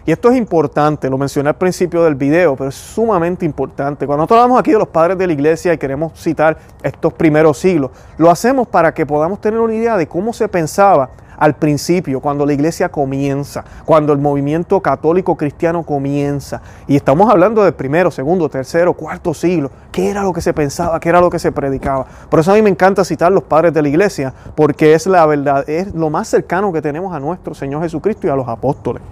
Y 0.07 0.13
esto 0.13 0.31
es 0.31 0.37
importante, 0.37 1.11
lo 1.11 1.19
mencioné 1.19 1.49
al 1.49 1.57
principio 1.57 2.05
del 2.05 2.15
video, 2.15 2.55
pero 2.55 2.71
es 2.71 2.77
sumamente 2.77 3.45
importante. 3.45 4.07
Cuando 4.07 4.23
nosotros 4.23 4.39
hablamos 4.39 4.61
aquí 4.61 4.71
de 4.71 4.79
los 4.79 4.87
padres 4.87 5.19
de 5.19 5.27
la 5.27 5.33
iglesia 5.33 5.75
y 5.75 5.79
queremos 5.79 6.13
citar 6.15 6.57
estos 6.81 7.13
primeros 7.13 7.59
siglos, 7.59 7.91
lo 8.17 8.31
hacemos 8.31 8.69
para 8.69 8.95
que 8.95 9.05
podamos 9.05 9.41
tener 9.41 9.59
una 9.59 9.75
idea 9.75 9.97
de 9.97 10.07
cómo 10.07 10.33
se 10.33 10.47
pensaba 10.47 11.11
al 11.37 11.55
principio, 11.55 12.21
cuando 12.21 12.47
la 12.47 12.53
iglesia 12.53 12.89
comienza, 12.89 13.65
cuando 13.85 14.13
el 14.13 14.21
movimiento 14.21 14.81
católico 14.81 15.37
cristiano 15.37 15.83
comienza. 15.83 16.63
Y 16.87 16.95
estamos 16.95 17.29
hablando 17.29 17.65
del 17.65 17.75
primero, 17.75 18.13
segundo, 18.13 18.49
tercero, 18.49 18.95
cuarto 18.95 19.35
siglo. 19.35 19.73
¿Qué 19.91 20.09
era 20.09 20.23
lo 20.23 20.33
que 20.33 20.41
se 20.41 20.55
pensaba? 20.55 21.01
¿Qué 21.01 21.09
era 21.09 21.21
lo 21.21 21.31
que 21.31 21.41
se 21.41 21.51
predicaba? 21.51 22.07
Por 22.31 22.39
eso 22.39 22.53
a 22.53 22.55
mí 22.55 22.63
me 22.63 22.71
encanta 22.71 23.05
citar 23.05 23.33
los 23.33 23.43
padres 23.43 23.75
de 23.75 23.83
la 23.83 23.89
iglesia, 23.89 24.33
porque 24.55 24.95
es 24.95 25.09
la 25.09 25.27
verdad, 25.27 25.69
es 25.69 25.93
lo 25.97 26.11
más 26.11 26.29
cercano 26.29 26.73
que 26.73 26.81
tenemos 26.81 27.13
a 27.13 27.19
nuestro 27.19 27.55
Señor 27.55 27.83
Jesucristo 27.83 28.29
y 28.29 28.31
a 28.31 28.37
los 28.37 28.47
apóstoles. 28.47 29.03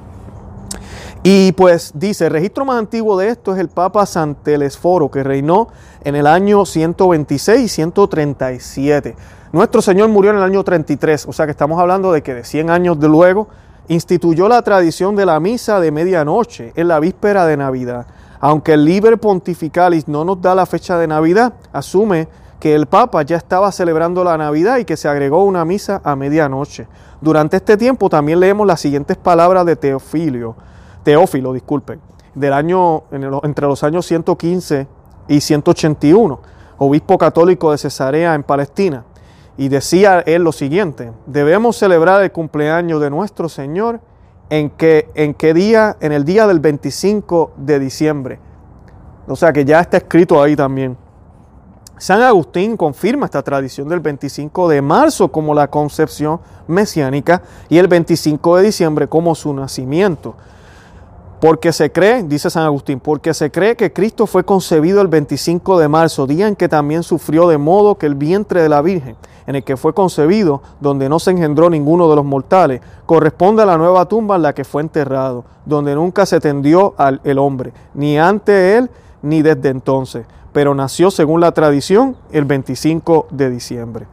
Y 1.27 1.53
pues 1.53 1.93
dice, 1.95 2.27
el 2.27 2.33
registro 2.33 2.67
más 2.67 2.79
antiguo 2.79 3.17
de 3.17 3.29
esto 3.29 3.55
es 3.55 3.59
el 3.59 3.69
Papa 3.69 4.05
Santelesforo, 4.05 5.11
que 5.11 5.23
reinó 5.23 5.69
en 6.05 6.17
el 6.17 6.27
año 6.27 6.67
126 6.67 7.63
y 7.63 7.69
137. 7.69 9.17
Nuestro 9.51 9.81
Señor 9.81 10.11
murió 10.11 10.33
en 10.33 10.37
el 10.37 10.43
año 10.43 10.63
33, 10.63 11.25
o 11.27 11.33
sea 11.33 11.47
que 11.47 11.53
estamos 11.53 11.81
hablando 11.81 12.13
de 12.13 12.23
que 12.23 12.35
de 12.35 12.45
100 12.45 12.69
años 12.69 13.01
de 13.01 13.09
luego 13.09 13.49
instituyó 13.89 14.51
la 14.51 14.61
tradición 14.61 15.17
de 15.17 15.25
la 15.25 15.41
misa 15.41 15.81
de 15.81 15.93
medianoche 15.93 16.75
en 16.77 16.89
la 16.89 17.01
víspera 17.01 17.47
de 17.47 17.57
Navidad. 17.57 18.07
Aunque 18.39 18.75
el 18.75 18.85
Liber 18.85 19.17
Pontificalis 19.17 20.07
no 20.07 20.27
nos 20.27 20.43
da 20.43 20.55
la 20.55 20.67
fecha 20.67 20.99
de 20.99 21.07
Navidad, 21.07 21.55
asume 21.73 22.29
que 22.61 22.75
el 22.75 22.85
Papa 22.85 23.23
ya 23.23 23.39
estaba 23.39 23.73
celebrando 23.73 24.25
la 24.25 24.37
Navidad 24.37 24.77
y 24.77 24.85
que 24.85 24.99
se 24.99 25.09
agregó 25.09 25.43
una 25.45 25.65
misa 25.65 26.03
a 26.05 26.17
medianoche. 26.17 26.87
Durante 27.23 27.57
este 27.57 27.79
tiempo 27.79 28.11
también 28.11 28.41
leemos 28.41 28.67
las 28.67 28.83
siguientes 28.83 29.17
palabras 29.17 29.65
de 29.65 29.77
Teofilio. 29.77 30.55
Teófilo, 31.05 31.53
disculpen, 31.53 32.01
del 32.35 32.53
año, 32.53 33.05
entre 33.13 33.67
los 33.67 33.85
años 33.85 34.07
115 34.07 34.89
y 35.29 35.41
181, 35.41 36.41
obispo 36.79 37.19
católico 37.19 37.71
de 37.71 37.79
Cesarea 37.79 38.35
en 38.35 38.43
Palestina. 38.43 39.05
Y 39.57 39.69
decía 39.69 40.21
él 40.27 40.43
lo 40.43 40.51
siguiente, 40.51 41.13
debemos 41.27 41.77
celebrar 41.77 42.23
el 42.23 42.33
cumpleaños 42.33 43.01
de 43.01 43.11
nuestro 43.11 43.49
Señor 43.49 44.01
en 44.51 44.71
que, 44.71 45.09
en 45.15 45.35
qué 45.35 45.55
día, 45.55 45.97
en 46.01 46.11
el 46.11 46.25
día 46.25 46.47
del 46.47 46.59
25 46.59 47.53
de 47.57 47.79
diciembre. 47.79 48.41
O 49.29 49.37
sea 49.37 49.53
que 49.53 49.65
ya 49.65 49.81
está 49.81 49.99
escrito 49.99 50.43
ahí 50.43 50.57
también. 50.57 50.97
San 51.97 52.21
Agustín 52.23 52.77
confirma 52.77 53.27
esta 53.27 53.43
tradición 53.43 53.89
del 53.89 54.01
25 54.01 54.69
de 54.69 54.83
marzo 54.83 55.31
como 55.31 55.55
la 55.55 55.69
concepción 55.69 56.41
mesiánica 56.67 57.43
y 57.69 57.79
el 57.79 57.87
25 57.87 58.57
de 58.57 58.65
diciembre 58.65 59.09
como 59.09 59.35
su 59.35 59.55
nacimiento. 59.55 60.35
Porque 61.45 61.75
se 61.75 61.93
cree, 61.93 62.23
dice 62.23 62.49
San 62.49 62.63
Agustín, 62.63 63.01
porque 63.01 63.35
se 63.35 63.51
cree 63.51 63.77
que 63.77 63.93
Cristo 63.93 64.27
fue 64.27 64.45
concebido 64.45 65.03
el 65.03 65.09
25 65.09 65.79
de 65.79 65.89
marzo, 65.89 66.27
día 66.27 66.49
en 66.49 66.57
que 66.57 66.71
también 66.71 67.03
sufrió 67.03 67.47
de 67.49 67.59
modo 67.59 67.97
que 67.97 68.07
el 68.07 68.15
vientre 68.15 68.63
de 68.63 68.71
la 68.71 68.81
Virgen, 68.81 69.15
en 69.47 69.57
el 69.57 69.63
que 69.63 69.77
fue 69.77 69.93
concebido, 69.93 70.63
donde 70.81 71.07
no 71.11 71.19
se 71.19 71.33
engendró 71.33 71.69
ninguno 71.69 72.09
de 72.09 72.17
los 72.17 72.25
mortales, 72.25 72.81
corresponde 73.05 73.63
a 73.63 73.67
la 73.67 73.77
nueva 73.77 74.07
tumba 74.07 74.37
en 74.37 74.43
la 74.43 74.55
que 74.55 74.65
fue 74.65 74.81
enterrado, 74.81 75.45
donde 75.67 75.95
nunca 75.95 76.25
se 76.25 76.41
tendió 76.41 76.95
al 76.97 77.21
el 77.25 77.39
hombre, 77.39 77.75
ni 77.93 78.17
ante 78.17 78.79
él 78.79 78.89
ni 79.21 79.43
desde 79.43 79.69
entonces, 79.69 80.25
pero 80.55 80.75
nació 80.75 81.11
según 81.11 81.43
la 81.43 81.53
tradición 81.53 82.17
el 82.33 82.47
25 82.47 83.27
de 83.31 83.51
diciembre. 83.51 84.07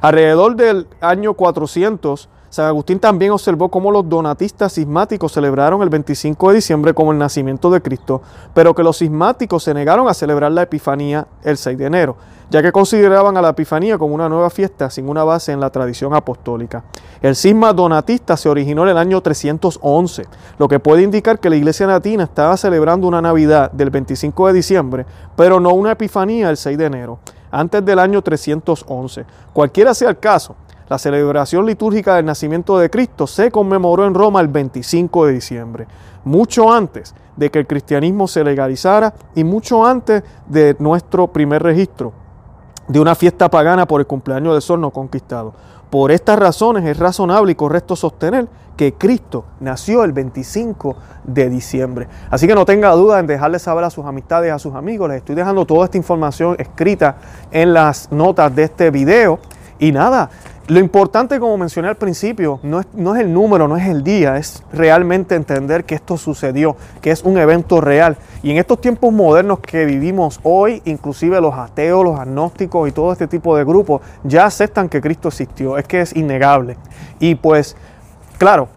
Alrededor 0.00 0.56
del 0.56 0.86
año 1.02 1.34
400, 1.34 2.30
San 2.50 2.66
Agustín 2.66 2.98
también 2.98 3.30
observó 3.30 3.68
cómo 3.68 3.92
los 3.92 4.08
donatistas 4.08 4.72
sismáticos 4.72 5.30
celebraron 5.30 5.82
el 5.82 5.88
25 5.88 6.48
de 6.48 6.56
diciembre 6.56 6.92
como 6.92 7.12
el 7.12 7.18
nacimiento 7.18 7.70
de 7.70 7.80
Cristo, 7.80 8.22
pero 8.52 8.74
que 8.74 8.82
los 8.82 8.96
sismáticos 8.96 9.62
se 9.62 9.72
negaron 9.72 10.08
a 10.08 10.14
celebrar 10.14 10.50
la 10.50 10.62
Epifanía 10.62 11.28
el 11.44 11.56
6 11.56 11.78
de 11.78 11.86
enero, 11.86 12.16
ya 12.50 12.60
que 12.60 12.72
consideraban 12.72 13.36
a 13.36 13.40
la 13.40 13.50
Epifanía 13.50 13.98
como 13.98 14.16
una 14.16 14.28
nueva 14.28 14.50
fiesta 14.50 14.90
sin 14.90 15.08
una 15.08 15.22
base 15.22 15.52
en 15.52 15.60
la 15.60 15.70
tradición 15.70 16.12
apostólica. 16.12 16.82
El 17.22 17.36
cisma 17.36 17.72
donatista 17.72 18.36
se 18.36 18.48
originó 18.48 18.82
en 18.82 18.88
el 18.88 18.98
año 18.98 19.20
311, 19.20 20.26
lo 20.58 20.66
que 20.66 20.80
puede 20.80 21.02
indicar 21.02 21.38
que 21.38 21.50
la 21.50 21.56
iglesia 21.56 21.86
latina 21.86 22.24
estaba 22.24 22.56
celebrando 22.56 23.06
una 23.06 23.22
Navidad 23.22 23.70
del 23.70 23.90
25 23.90 24.48
de 24.48 24.52
diciembre, 24.54 25.06
pero 25.36 25.60
no 25.60 25.70
una 25.70 25.92
Epifanía 25.92 26.50
el 26.50 26.56
6 26.56 26.76
de 26.76 26.84
enero, 26.86 27.20
antes 27.52 27.84
del 27.84 28.00
año 28.00 28.20
311. 28.20 29.24
Cualquiera 29.52 29.94
sea 29.94 30.10
el 30.10 30.18
caso, 30.18 30.56
la 30.90 30.98
celebración 30.98 31.66
litúrgica 31.66 32.16
del 32.16 32.26
nacimiento 32.26 32.76
de 32.76 32.90
Cristo 32.90 33.28
se 33.28 33.52
conmemoró 33.52 34.04
en 34.06 34.12
Roma 34.12 34.40
el 34.40 34.48
25 34.48 35.26
de 35.26 35.32
diciembre, 35.32 35.86
mucho 36.24 36.72
antes 36.72 37.14
de 37.36 37.48
que 37.48 37.60
el 37.60 37.68
cristianismo 37.68 38.26
se 38.26 38.42
legalizara 38.42 39.14
y 39.36 39.44
mucho 39.44 39.86
antes 39.86 40.24
de 40.48 40.74
nuestro 40.80 41.28
primer 41.28 41.62
registro 41.62 42.12
de 42.88 42.98
una 42.98 43.14
fiesta 43.14 43.48
pagana 43.48 43.86
por 43.86 44.00
el 44.00 44.08
cumpleaños 44.08 44.52
del 44.52 44.62
sol 44.62 44.80
no 44.80 44.90
conquistado. 44.90 45.54
Por 45.90 46.10
estas 46.10 46.36
razones 46.40 46.84
es 46.84 46.98
razonable 46.98 47.52
y 47.52 47.54
correcto 47.54 47.94
sostener 47.94 48.48
que 48.76 48.94
Cristo 48.94 49.44
nació 49.60 50.02
el 50.02 50.12
25 50.12 50.96
de 51.22 51.50
diciembre. 51.50 52.08
Así 52.30 52.48
que 52.48 52.54
no 52.56 52.64
tenga 52.64 52.90
duda 52.92 53.20
en 53.20 53.28
dejarle 53.28 53.60
saber 53.60 53.84
a 53.84 53.90
sus 53.90 54.04
amistades, 54.06 54.52
a 54.52 54.58
sus 54.58 54.74
amigos. 54.74 55.08
Les 55.08 55.18
estoy 55.18 55.36
dejando 55.36 55.64
toda 55.66 55.84
esta 55.84 55.98
información 55.98 56.56
escrita 56.58 57.16
en 57.52 57.74
las 57.74 58.10
notas 58.10 58.54
de 58.56 58.64
este 58.64 58.90
video. 58.90 59.38
Y 59.78 59.92
nada, 59.92 60.30
lo 60.70 60.78
importante, 60.78 61.40
como 61.40 61.58
mencioné 61.58 61.88
al 61.88 61.96
principio, 61.96 62.60
no 62.62 62.78
es, 62.78 62.86
no 62.94 63.16
es, 63.16 63.22
el 63.22 63.32
número, 63.32 63.66
no 63.66 63.76
es 63.76 63.88
el 63.88 64.04
día, 64.04 64.36
es 64.36 64.62
realmente 64.72 65.34
entender 65.34 65.82
que 65.84 65.96
esto 65.96 66.16
sucedió, 66.16 66.76
que 67.00 67.10
es 67.10 67.24
un 67.24 67.38
evento 67.38 67.80
real. 67.80 68.16
Y 68.44 68.52
en 68.52 68.58
estos 68.58 68.80
tiempos 68.80 69.12
modernos 69.12 69.58
que 69.58 69.84
vivimos 69.84 70.38
hoy, 70.44 70.80
inclusive 70.84 71.40
los 71.40 71.54
ateos, 71.54 72.04
los 72.04 72.20
agnósticos 72.20 72.88
y 72.88 72.92
todo 72.92 73.12
este 73.12 73.26
tipo 73.26 73.56
de 73.56 73.64
grupos 73.64 74.00
ya 74.22 74.44
aceptan 74.44 74.88
que 74.88 75.00
Cristo 75.00 75.26
existió, 75.26 75.76
es 75.76 75.88
que 75.88 76.02
es 76.02 76.14
innegable. 76.14 76.76
Y 77.18 77.34
pues, 77.34 77.76
claro, 78.38 78.68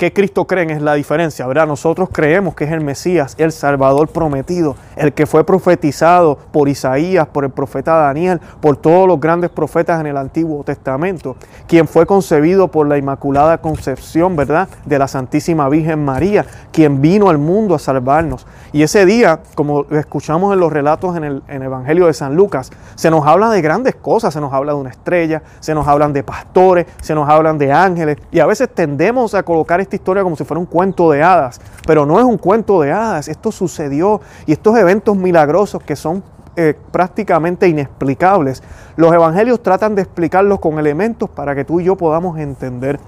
¿Qué 0.00 0.14
Cristo 0.14 0.46
creen 0.46 0.70
es 0.70 0.80
la 0.80 0.94
diferencia, 0.94 1.46
¿verdad? 1.46 1.66
Nosotros 1.66 2.08
creemos 2.10 2.54
que 2.54 2.64
es 2.64 2.72
el 2.72 2.80
Mesías, 2.80 3.34
el 3.36 3.52
Salvador 3.52 4.08
prometido, 4.08 4.74
el 4.96 5.12
que 5.12 5.26
fue 5.26 5.44
profetizado 5.44 6.38
por 6.52 6.70
Isaías, 6.70 7.26
por 7.26 7.44
el 7.44 7.50
profeta 7.50 7.96
Daniel, 7.96 8.40
por 8.62 8.78
todos 8.78 9.06
los 9.06 9.20
grandes 9.20 9.50
profetas 9.50 10.00
en 10.00 10.06
el 10.06 10.16
Antiguo 10.16 10.64
Testamento, 10.64 11.36
quien 11.68 11.86
fue 11.86 12.06
concebido 12.06 12.68
por 12.68 12.88
la 12.88 12.96
Inmaculada 12.96 13.58
Concepción, 13.58 14.36
¿verdad? 14.36 14.70
De 14.86 14.98
la 14.98 15.06
Santísima 15.06 15.68
Virgen 15.68 16.02
María, 16.02 16.46
quien 16.72 17.02
vino 17.02 17.28
al 17.28 17.36
mundo 17.36 17.74
a 17.74 17.78
salvarnos. 17.78 18.46
Y 18.72 18.82
ese 18.82 19.04
día, 19.04 19.40
como 19.54 19.84
escuchamos 19.90 20.54
en 20.54 20.60
los 20.60 20.72
relatos 20.72 21.14
en 21.14 21.24
el, 21.24 21.42
en 21.46 21.56
el 21.56 21.64
Evangelio 21.64 22.06
de 22.06 22.14
San 22.14 22.36
Lucas, 22.36 22.70
se 22.94 23.10
nos 23.10 23.26
habla 23.26 23.50
de 23.50 23.60
grandes 23.60 23.96
cosas, 23.96 24.32
se 24.32 24.40
nos 24.40 24.54
habla 24.54 24.72
de 24.72 24.78
una 24.78 24.88
estrella, 24.88 25.42
se 25.58 25.74
nos 25.74 25.86
hablan 25.86 26.14
de 26.14 26.22
pastores, 26.22 26.86
se 27.02 27.14
nos 27.14 27.28
hablan 27.28 27.58
de 27.58 27.70
ángeles, 27.70 28.16
y 28.30 28.38
a 28.38 28.46
veces 28.46 28.70
tendemos 28.74 29.34
a 29.34 29.42
colocar 29.42 29.89
esta 29.90 29.96
historia 29.96 30.22
como 30.22 30.36
si 30.36 30.44
fuera 30.44 30.60
un 30.60 30.66
cuento 30.66 31.10
de 31.10 31.22
hadas, 31.22 31.60
pero 31.84 32.06
no 32.06 32.18
es 32.20 32.24
un 32.24 32.38
cuento 32.38 32.80
de 32.80 32.92
hadas, 32.92 33.26
esto 33.26 33.50
sucedió 33.50 34.20
y 34.46 34.52
estos 34.52 34.76
eventos 34.78 35.16
milagrosos 35.16 35.82
que 35.82 35.96
son 35.96 36.22
eh, 36.54 36.74
prácticamente 36.92 37.66
inexplicables, 37.66 38.62
los 38.94 39.12
evangelios 39.12 39.60
tratan 39.62 39.96
de 39.96 40.02
explicarlos 40.02 40.60
con 40.60 40.78
elementos 40.78 41.28
para 41.28 41.56
que 41.56 41.64
tú 41.64 41.80
y 41.80 41.84
yo 41.84 41.96
podamos 41.96 42.38
entender. 42.38 43.00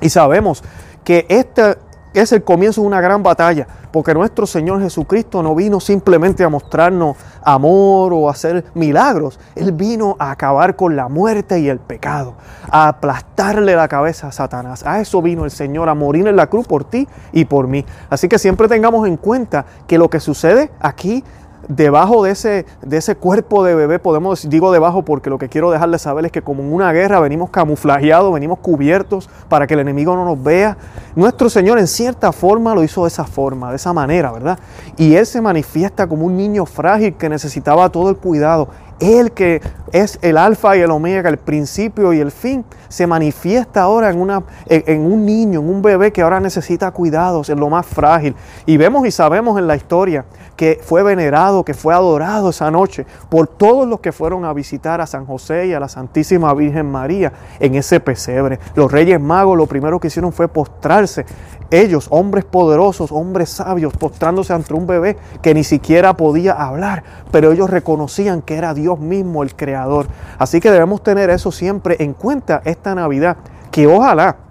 Y 0.00 0.08
sabemos 0.08 0.64
que 1.04 1.24
este, 1.28 1.76
es 2.18 2.32
el 2.32 2.42
comienzo 2.42 2.80
de 2.80 2.86
una 2.86 3.00
gran 3.00 3.22
batalla, 3.22 3.66
porque 3.90 4.14
nuestro 4.14 4.46
Señor 4.46 4.80
Jesucristo 4.82 5.42
no 5.42 5.54
vino 5.54 5.80
simplemente 5.80 6.44
a 6.44 6.48
mostrarnos 6.48 7.16
amor 7.42 8.12
o 8.12 8.28
a 8.28 8.32
hacer 8.32 8.64
milagros, 8.74 9.38
Él 9.54 9.72
vino 9.72 10.16
a 10.18 10.30
acabar 10.30 10.76
con 10.76 10.96
la 10.96 11.08
muerte 11.08 11.60
y 11.60 11.68
el 11.68 11.78
pecado, 11.78 12.34
a 12.70 12.88
aplastarle 12.88 13.74
la 13.74 13.88
cabeza 13.88 14.28
a 14.28 14.32
Satanás. 14.32 14.84
A 14.86 15.00
eso 15.00 15.22
vino 15.22 15.44
el 15.44 15.50
Señor, 15.50 15.88
a 15.88 15.94
morir 15.94 16.26
en 16.28 16.36
la 16.36 16.48
cruz 16.48 16.66
por 16.66 16.84
ti 16.84 17.08
y 17.32 17.44
por 17.44 17.66
mí. 17.66 17.84
Así 18.10 18.28
que 18.28 18.38
siempre 18.38 18.68
tengamos 18.68 19.06
en 19.06 19.16
cuenta 19.16 19.64
que 19.86 19.98
lo 19.98 20.10
que 20.10 20.20
sucede 20.20 20.70
aquí 20.80 21.24
debajo 21.68 22.24
de 22.24 22.32
ese, 22.32 22.66
de 22.82 22.96
ese 22.96 23.14
cuerpo 23.14 23.62
de 23.62 23.74
bebé, 23.74 23.98
podemos, 23.98 24.48
digo 24.48 24.72
debajo 24.72 25.02
porque 25.02 25.30
lo 25.30 25.38
que 25.38 25.48
quiero 25.48 25.70
dejarles 25.70 26.02
saber 26.02 26.24
es 26.26 26.32
que 26.32 26.42
como 26.42 26.62
en 26.62 26.72
una 26.72 26.92
guerra 26.92 27.20
venimos 27.20 27.50
camuflajeados, 27.50 28.32
venimos 28.32 28.58
cubiertos 28.58 29.28
para 29.48 29.66
que 29.66 29.74
el 29.74 29.80
enemigo 29.80 30.16
no 30.16 30.24
nos 30.24 30.42
vea. 30.42 30.76
Nuestro 31.14 31.50
Señor 31.50 31.78
en 31.78 31.86
cierta 31.86 32.32
forma 32.32 32.74
lo 32.74 32.82
hizo 32.82 33.02
de 33.02 33.08
esa 33.08 33.24
forma, 33.24 33.70
de 33.70 33.76
esa 33.76 33.92
manera, 33.92 34.32
¿verdad? 34.32 34.58
Y 34.96 35.14
Él 35.14 35.26
se 35.26 35.40
manifiesta 35.40 36.06
como 36.06 36.26
un 36.26 36.36
niño 36.36 36.64
frágil 36.66 37.14
que 37.14 37.28
necesitaba 37.28 37.90
todo 37.90 38.10
el 38.10 38.16
cuidado. 38.16 38.68
Él 39.00 39.30
que 39.30 39.60
es 39.92 40.18
el 40.22 40.36
alfa 40.36 40.76
y 40.76 40.80
el 40.80 40.90
omega, 40.90 41.28
el 41.28 41.38
principio 41.38 42.12
y 42.12 42.18
el 42.18 42.32
fin, 42.32 42.64
se 42.88 43.06
manifiesta 43.06 43.82
ahora 43.82 44.10
en, 44.10 44.20
una, 44.20 44.42
en, 44.66 45.00
un 45.00 45.24
niño, 45.24 45.60
en 45.60 45.68
un 45.68 45.82
bebé 45.82 46.12
que 46.12 46.22
ahora 46.22 46.40
necesita 46.40 46.90
cuidados, 46.90 47.48
en 47.48 47.60
lo 47.60 47.68
más 47.68 47.86
frágil. 47.86 48.34
Y 48.66 48.76
vemos 48.76 49.06
y 49.06 49.12
sabemos 49.12 49.56
en 49.58 49.68
la 49.68 49.76
historia 49.76 50.24
que 50.58 50.80
fue 50.82 51.04
venerado, 51.04 51.64
que 51.64 51.72
fue 51.72 51.94
adorado 51.94 52.50
esa 52.50 52.68
noche 52.68 53.06
por 53.28 53.46
todos 53.46 53.86
los 53.86 54.00
que 54.00 54.10
fueron 54.10 54.44
a 54.44 54.52
visitar 54.52 55.00
a 55.00 55.06
San 55.06 55.24
José 55.24 55.68
y 55.68 55.72
a 55.72 55.78
la 55.78 55.88
Santísima 55.88 56.52
Virgen 56.52 56.90
María 56.90 57.32
en 57.60 57.76
ese 57.76 58.00
pesebre. 58.00 58.58
Los 58.74 58.90
reyes 58.90 59.20
magos 59.20 59.56
lo 59.56 59.68
primero 59.68 60.00
que 60.00 60.08
hicieron 60.08 60.32
fue 60.32 60.48
postrarse 60.48 61.24
ellos, 61.70 62.08
hombres 62.10 62.44
poderosos, 62.44 63.12
hombres 63.12 63.50
sabios, 63.50 63.92
postrándose 63.96 64.52
ante 64.52 64.74
un 64.74 64.88
bebé 64.88 65.16
que 65.42 65.54
ni 65.54 65.62
siquiera 65.62 66.16
podía 66.16 66.54
hablar, 66.54 67.04
pero 67.30 67.52
ellos 67.52 67.70
reconocían 67.70 68.42
que 68.42 68.56
era 68.56 68.74
Dios 68.74 68.98
mismo 68.98 69.44
el 69.44 69.54
creador. 69.54 70.08
Así 70.38 70.58
que 70.58 70.72
debemos 70.72 71.04
tener 71.04 71.30
eso 71.30 71.52
siempre 71.52 71.94
en 72.00 72.14
cuenta 72.14 72.62
esta 72.64 72.96
Navidad, 72.96 73.36
que 73.70 73.86
ojalá 73.86 74.47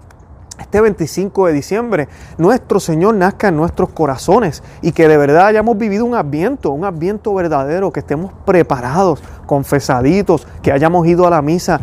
este 0.58 0.80
25 0.80 1.46
de 1.46 1.52
diciembre 1.52 2.08
nuestro 2.36 2.80
Señor 2.80 3.14
nazca 3.14 3.48
en 3.48 3.56
nuestros 3.56 3.90
corazones 3.90 4.62
y 4.82 4.92
que 4.92 5.08
de 5.08 5.16
verdad 5.16 5.46
hayamos 5.46 5.78
vivido 5.78 6.04
un 6.04 6.14
adviento, 6.14 6.70
un 6.70 6.84
adviento 6.84 7.34
verdadero, 7.34 7.92
que 7.92 8.00
estemos 8.00 8.32
preparados, 8.44 9.22
confesaditos, 9.48 10.46
que 10.62 10.70
hayamos 10.70 11.06
ido 11.08 11.26
a 11.26 11.30
la 11.30 11.42
misa 11.42 11.80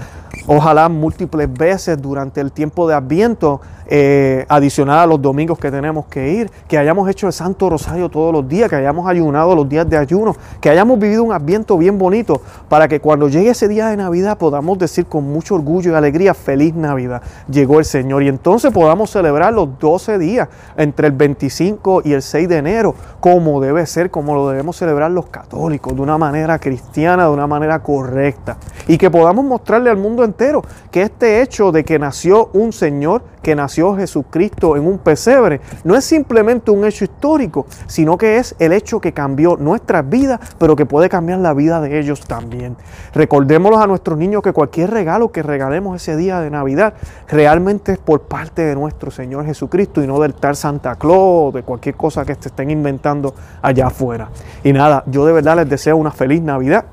ojalá 0.47 0.89
múltiples 0.89 1.51
veces 1.51 2.01
durante 2.01 2.41
el 2.41 2.51
tiempo 2.51 2.87
de 2.87 2.95
Adviento, 2.95 3.61
eh, 3.87 4.45
adicional 4.49 4.99
a 4.99 5.05
los 5.05 5.21
domingos 5.21 5.59
que 5.59 5.69
tenemos 5.69 6.05
que 6.07 6.33
ir, 6.33 6.51
que 6.67 6.77
hayamos 6.77 7.07
hecho 7.09 7.27
el 7.27 7.33
Santo 7.33 7.69
Rosario 7.69 8.09
todos 8.09 8.33
los 8.33 8.47
días, 8.47 8.69
que 8.69 8.75
hayamos 8.75 9.07
ayunado 9.07 9.55
los 9.55 9.69
días 9.69 9.87
de 9.87 9.97
ayuno, 9.97 10.35
que 10.59 10.69
hayamos 10.69 10.97
vivido 10.97 11.23
un 11.23 11.31
Adviento 11.31 11.77
bien 11.77 11.97
bonito, 11.97 12.41
para 12.67 12.87
que 12.87 12.99
cuando 12.99 13.29
llegue 13.29 13.51
ese 13.51 13.67
día 13.67 13.87
de 13.87 13.97
Navidad 13.97 14.37
podamos 14.37 14.79
decir 14.79 15.05
con 15.05 15.25
mucho 15.25 15.55
orgullo 15.55 15.91
y 15.91 15.95
alegría, 15.95 16.33
feliz 16.33 16.73
Navidad, 16.73 17.21
llegó 17.49 17.79
el 17.79 17.85
Señor. 17.85 18.23
Y 18.23 18.27
entonces 18.27 18.71
podamos 18.71 19.11
celebrar 19.11 19.53
los 19.53 19.77
12 19.79 20.17
días 20.17 20.49
entre 20.77 21.07
el 21.07 21.13
25 21.13 22.01
y 22.05 22.13
el 22.13 22.21
6 22.21 22.49
de 22.49 22.57
enero, 22.57 22.95
como 23.19 23.61
debe 23.61 23.85
ser, 23.85 24.09
como 24.09 24.33
lo 24.33 24.49
debemos 24.49 24.77
celebrar 24.77 25.11
los 25.11 25.27
católicos, 25.27 25.95
de 25.95 26.01
una 26.01 26.17
manera 26.17 26.57
cristiana, 26.57 27.25
de 27.25 27.29
una 27.29 27.45
manera 27.45 27.54
correcta. 27.81 28.57
Y 28.87 28.97
que 28.97 29.09
podamos 29.09 29.45
mostrarle 29.45 29.89
al 29.89 29.97
mundo 29.97 30.23
entero 30.23 30.61
que 30.91 31.01
este 31.01 31.41
hecho 31.41 31.71
de 31.71 31.83
que 31.83 31.99
nació 31.99 32.49
un 32.53 32.71
Señor, 32.71 33.23
que 33.41 33.55
nació 33.55 33.95
Jesucristo 33.95 34.75
en 34.75 34.87
un 34.87 34.97
pesebre, 34.97 35.61
no 35.83 35.95
es 35.95 36.05
simplemente 36.05 36.71
un 36.71 36.85
hecho 36.85 37.03
histórico, 37.05 37.65
sino 37.87 38.17
que 38.17 38.37
es 38.37 38.55
el 38.59 38.73
hecho 38.73 38.99
que 38.99 39.13
cambió 39.13 39.57
nuestras 39.57 40.07
vidas, 40.07 40.39
pero 40.57 40.75
que 40.75 40.85
puede 40.85 41.09
cambiar 41.09 41.39
la 41.39 41.53
vida 41.53 41.81
de 41.81 41.99
ellos 41.99 42.21
también. 42.21 42.75
Recordémoslos 43.13 43.81
a 43.81 43.87
nuestros 43.87 44.17
niños 44.17 44.41
que 44.41 44.53
cualquier 44.53 44.91
regalo 44.91 45.31
que 45.31 45.43
regalemos 45.43 46.01
ese 46.01 46.15
día 46.15 46.39
de 46.39 46.49
Navidad 46.49 46.93
realmente 47.27 47.93
es 47.93 47.97
por 47.97 48.21
parte 48.21 48.63
de 48.63 48.75
nuestro 48.75 49.11
Señor 49.11 49.45
Jesucristo 49.45 50.03
y 50.03 50.07
no 50.07 50.19
del 50.19 50.33
tal 50.33 50.55
Santa 50.55 50.95
Claus 50.95 51.49
o 51.49 51.51
de 51.51 51.63
cualquier 51.63 51.95
cosa 51.95 52.25
que 52.25 52.35
se 52.35 52.49
estén 52.49 52.69
inventando 52.71 53.33
allá 53.61 53.87
afuera. 53.87 54.29
Y 54.63 54.73
nada, 54.73 55.03
yo 55.07 55.25
de 55.25 55.33
verdad 55.33 55.57
les 55.57 55.69
deseo 55.69 55.97
una 55.97 56.11
feliz 56.11 56.41
Navidad 56.41 56.85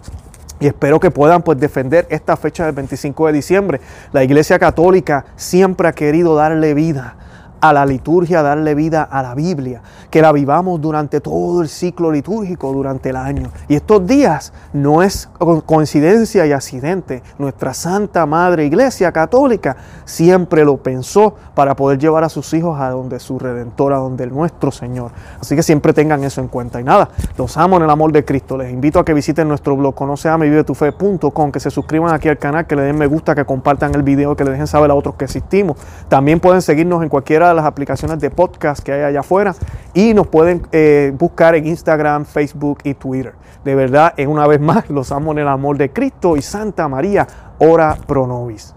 y 0.62 0.68
espero 0.68 1.00
que 1.00 1.10
puedan 1.10 1.42
pues, 1.42 1.58
defender 1.58 2.06
esta 2.08 2.36
fecha 2.36 2.64
del 2.64 2.74
25 2.76 3.26
de 3.26 3.32
diciembre. 3.32 3.80
La 4.12 4.22
Iglesia 4.22 4.60
Católica 4.60 5.24
siempre 5.34 5.88
ha 5.88 5.92
querido 5.92 6.36
darle 6.36 6.72
vida 6.72 7.16
a 7.62 7.72
la 7.72 7.86
liturgia, 7.86 8.42
darle 8.42 8.74
vida 8.74 9.04
a 9.04 9.22
la 9.22 9.36
Biblia, 9.36 9.82
que 10.10 10.20
la 10.20 10.32
vivamos 10.32 10.80
durante 10.80 11.20
todo 11.20 11.62
el 11.62 11.68
ciclo 11.68 12.10
litúrgico, 12.10 12.72
durante 12.72 13.10
el 13.10 13.16
año. 13.16 13.50
Y 13.68 13.76
estos 13.76 14.04
días 14.04 14.52
no 14.72 15.00
es 15.00 15.28
coincidencia 15.64 16.44
y 16.44 16.50
accidente. 16.50 17.22
Nuestra 17.38 17.72
Santa 17.72 18.26
Madre 18.26 18.66
Iglesia 18.66 19.12
Católica 19.12 19.76
siempre 20.04 20.64
lo 20.64 20.78
pensó 20.78 21.36
para 21.54 21.76
poder 21.76 22.00
llevar 22.00 22.24
a 22.24 22.28
sus 22.28 22.52
hijos 22.52 22.80
a 22.80 22.90
donde 22.90 23.20
su 23.20 23.38
Redentor, 23.38 23.92
a 23.92 23.98
donde 23.98 24.26
nuestro 24.26 24.72
Señor. 24.72 25.12
Así 25.40 25.54
que 25.54 25.62
siempre 25.62 25.92
tengan 25.92 26.24
eso 26.24 26.40
en 26.40 26.48
cuenta. 26.48 26.80
Y 26.80 26.84
nada, 26.84 27.10
los 27.38 27.56
amo 27.56 27.76
en 27.76 27.84
el 27.84 27.90
amor 27.90 28.10
de 28.10 28.24
Cristo. 28.24 28.56
Les 28.56 28.72
invito 28.72 28.98
a 28.98 29.04
que 29.04 29.14
visiten 29.14 29.46
nuestro 29.46 29.76
blog 29.76 29.94
conoceamevivetufe.com, 29.94 31.52
que 31.52 31.60
se 31.60 31.70
suscriban 31.70 32.12
aquí 32.12 32.28
al 32.28 32.38
canal, 32.38 32.66
que 32.66 32.74
le 32.74 32.82
den 32.82 32.98
me 32.98 33.06
gusta, 33.06 33.36
que 33.36 33.44
compartan 33.44 33.94
el 33.94 34.02
video, 34.02 34.34
que 34.34 34.42
le 34.42 34.50
dejen 34.50 34.66
saber 34.66 34.90
a 34.90 34.94
otros 34.94 35.14
que 35.14 35.26
existimos. 35.26 35.76
También 36.08 36.40
pueden 36.40 36.60
seguirnos 36.60 37.04
en 37.04 37.08
cualquiera 37.08 37.51
las 37.54 37.64
aplicaciones 37.64 38.18
de 38.20 38.30
podcast 38.30 38.82
que 38.82 38.92
hay 38.92 39.02
allá 39.02 39.20
afuera 39.20 39.54
y 39.94 40.14
nos 40.14 40.26
pueden 40.26 40.66
eh, 40.72 41.12
buscar 41.18 41.54
en 41.54 41.66
Instagram, 41.66 42.24
Facebook 42.24 42.78
y 42.84 42.94
Twitter. 42.94 43.34
De 43.64 43.74
verdad, 43.74 44.14
en 44.16 44.28
una 44.28 44.46
vez 44.46 44.60
más, 44.60 44.88
los 44.90 45.12
amo 45.12 45.32
en 45.32 45.38
el 45.38 45.48
amor 45.48 45.78
de 45.78 45.92
Cristo 45.92 46.36
y 46.36 46.42
Santa 46.42 46.88
María, 46.88 47.26
ora 47.58 47.96
pro 48.06 48.26
nobis. 48.26 48.74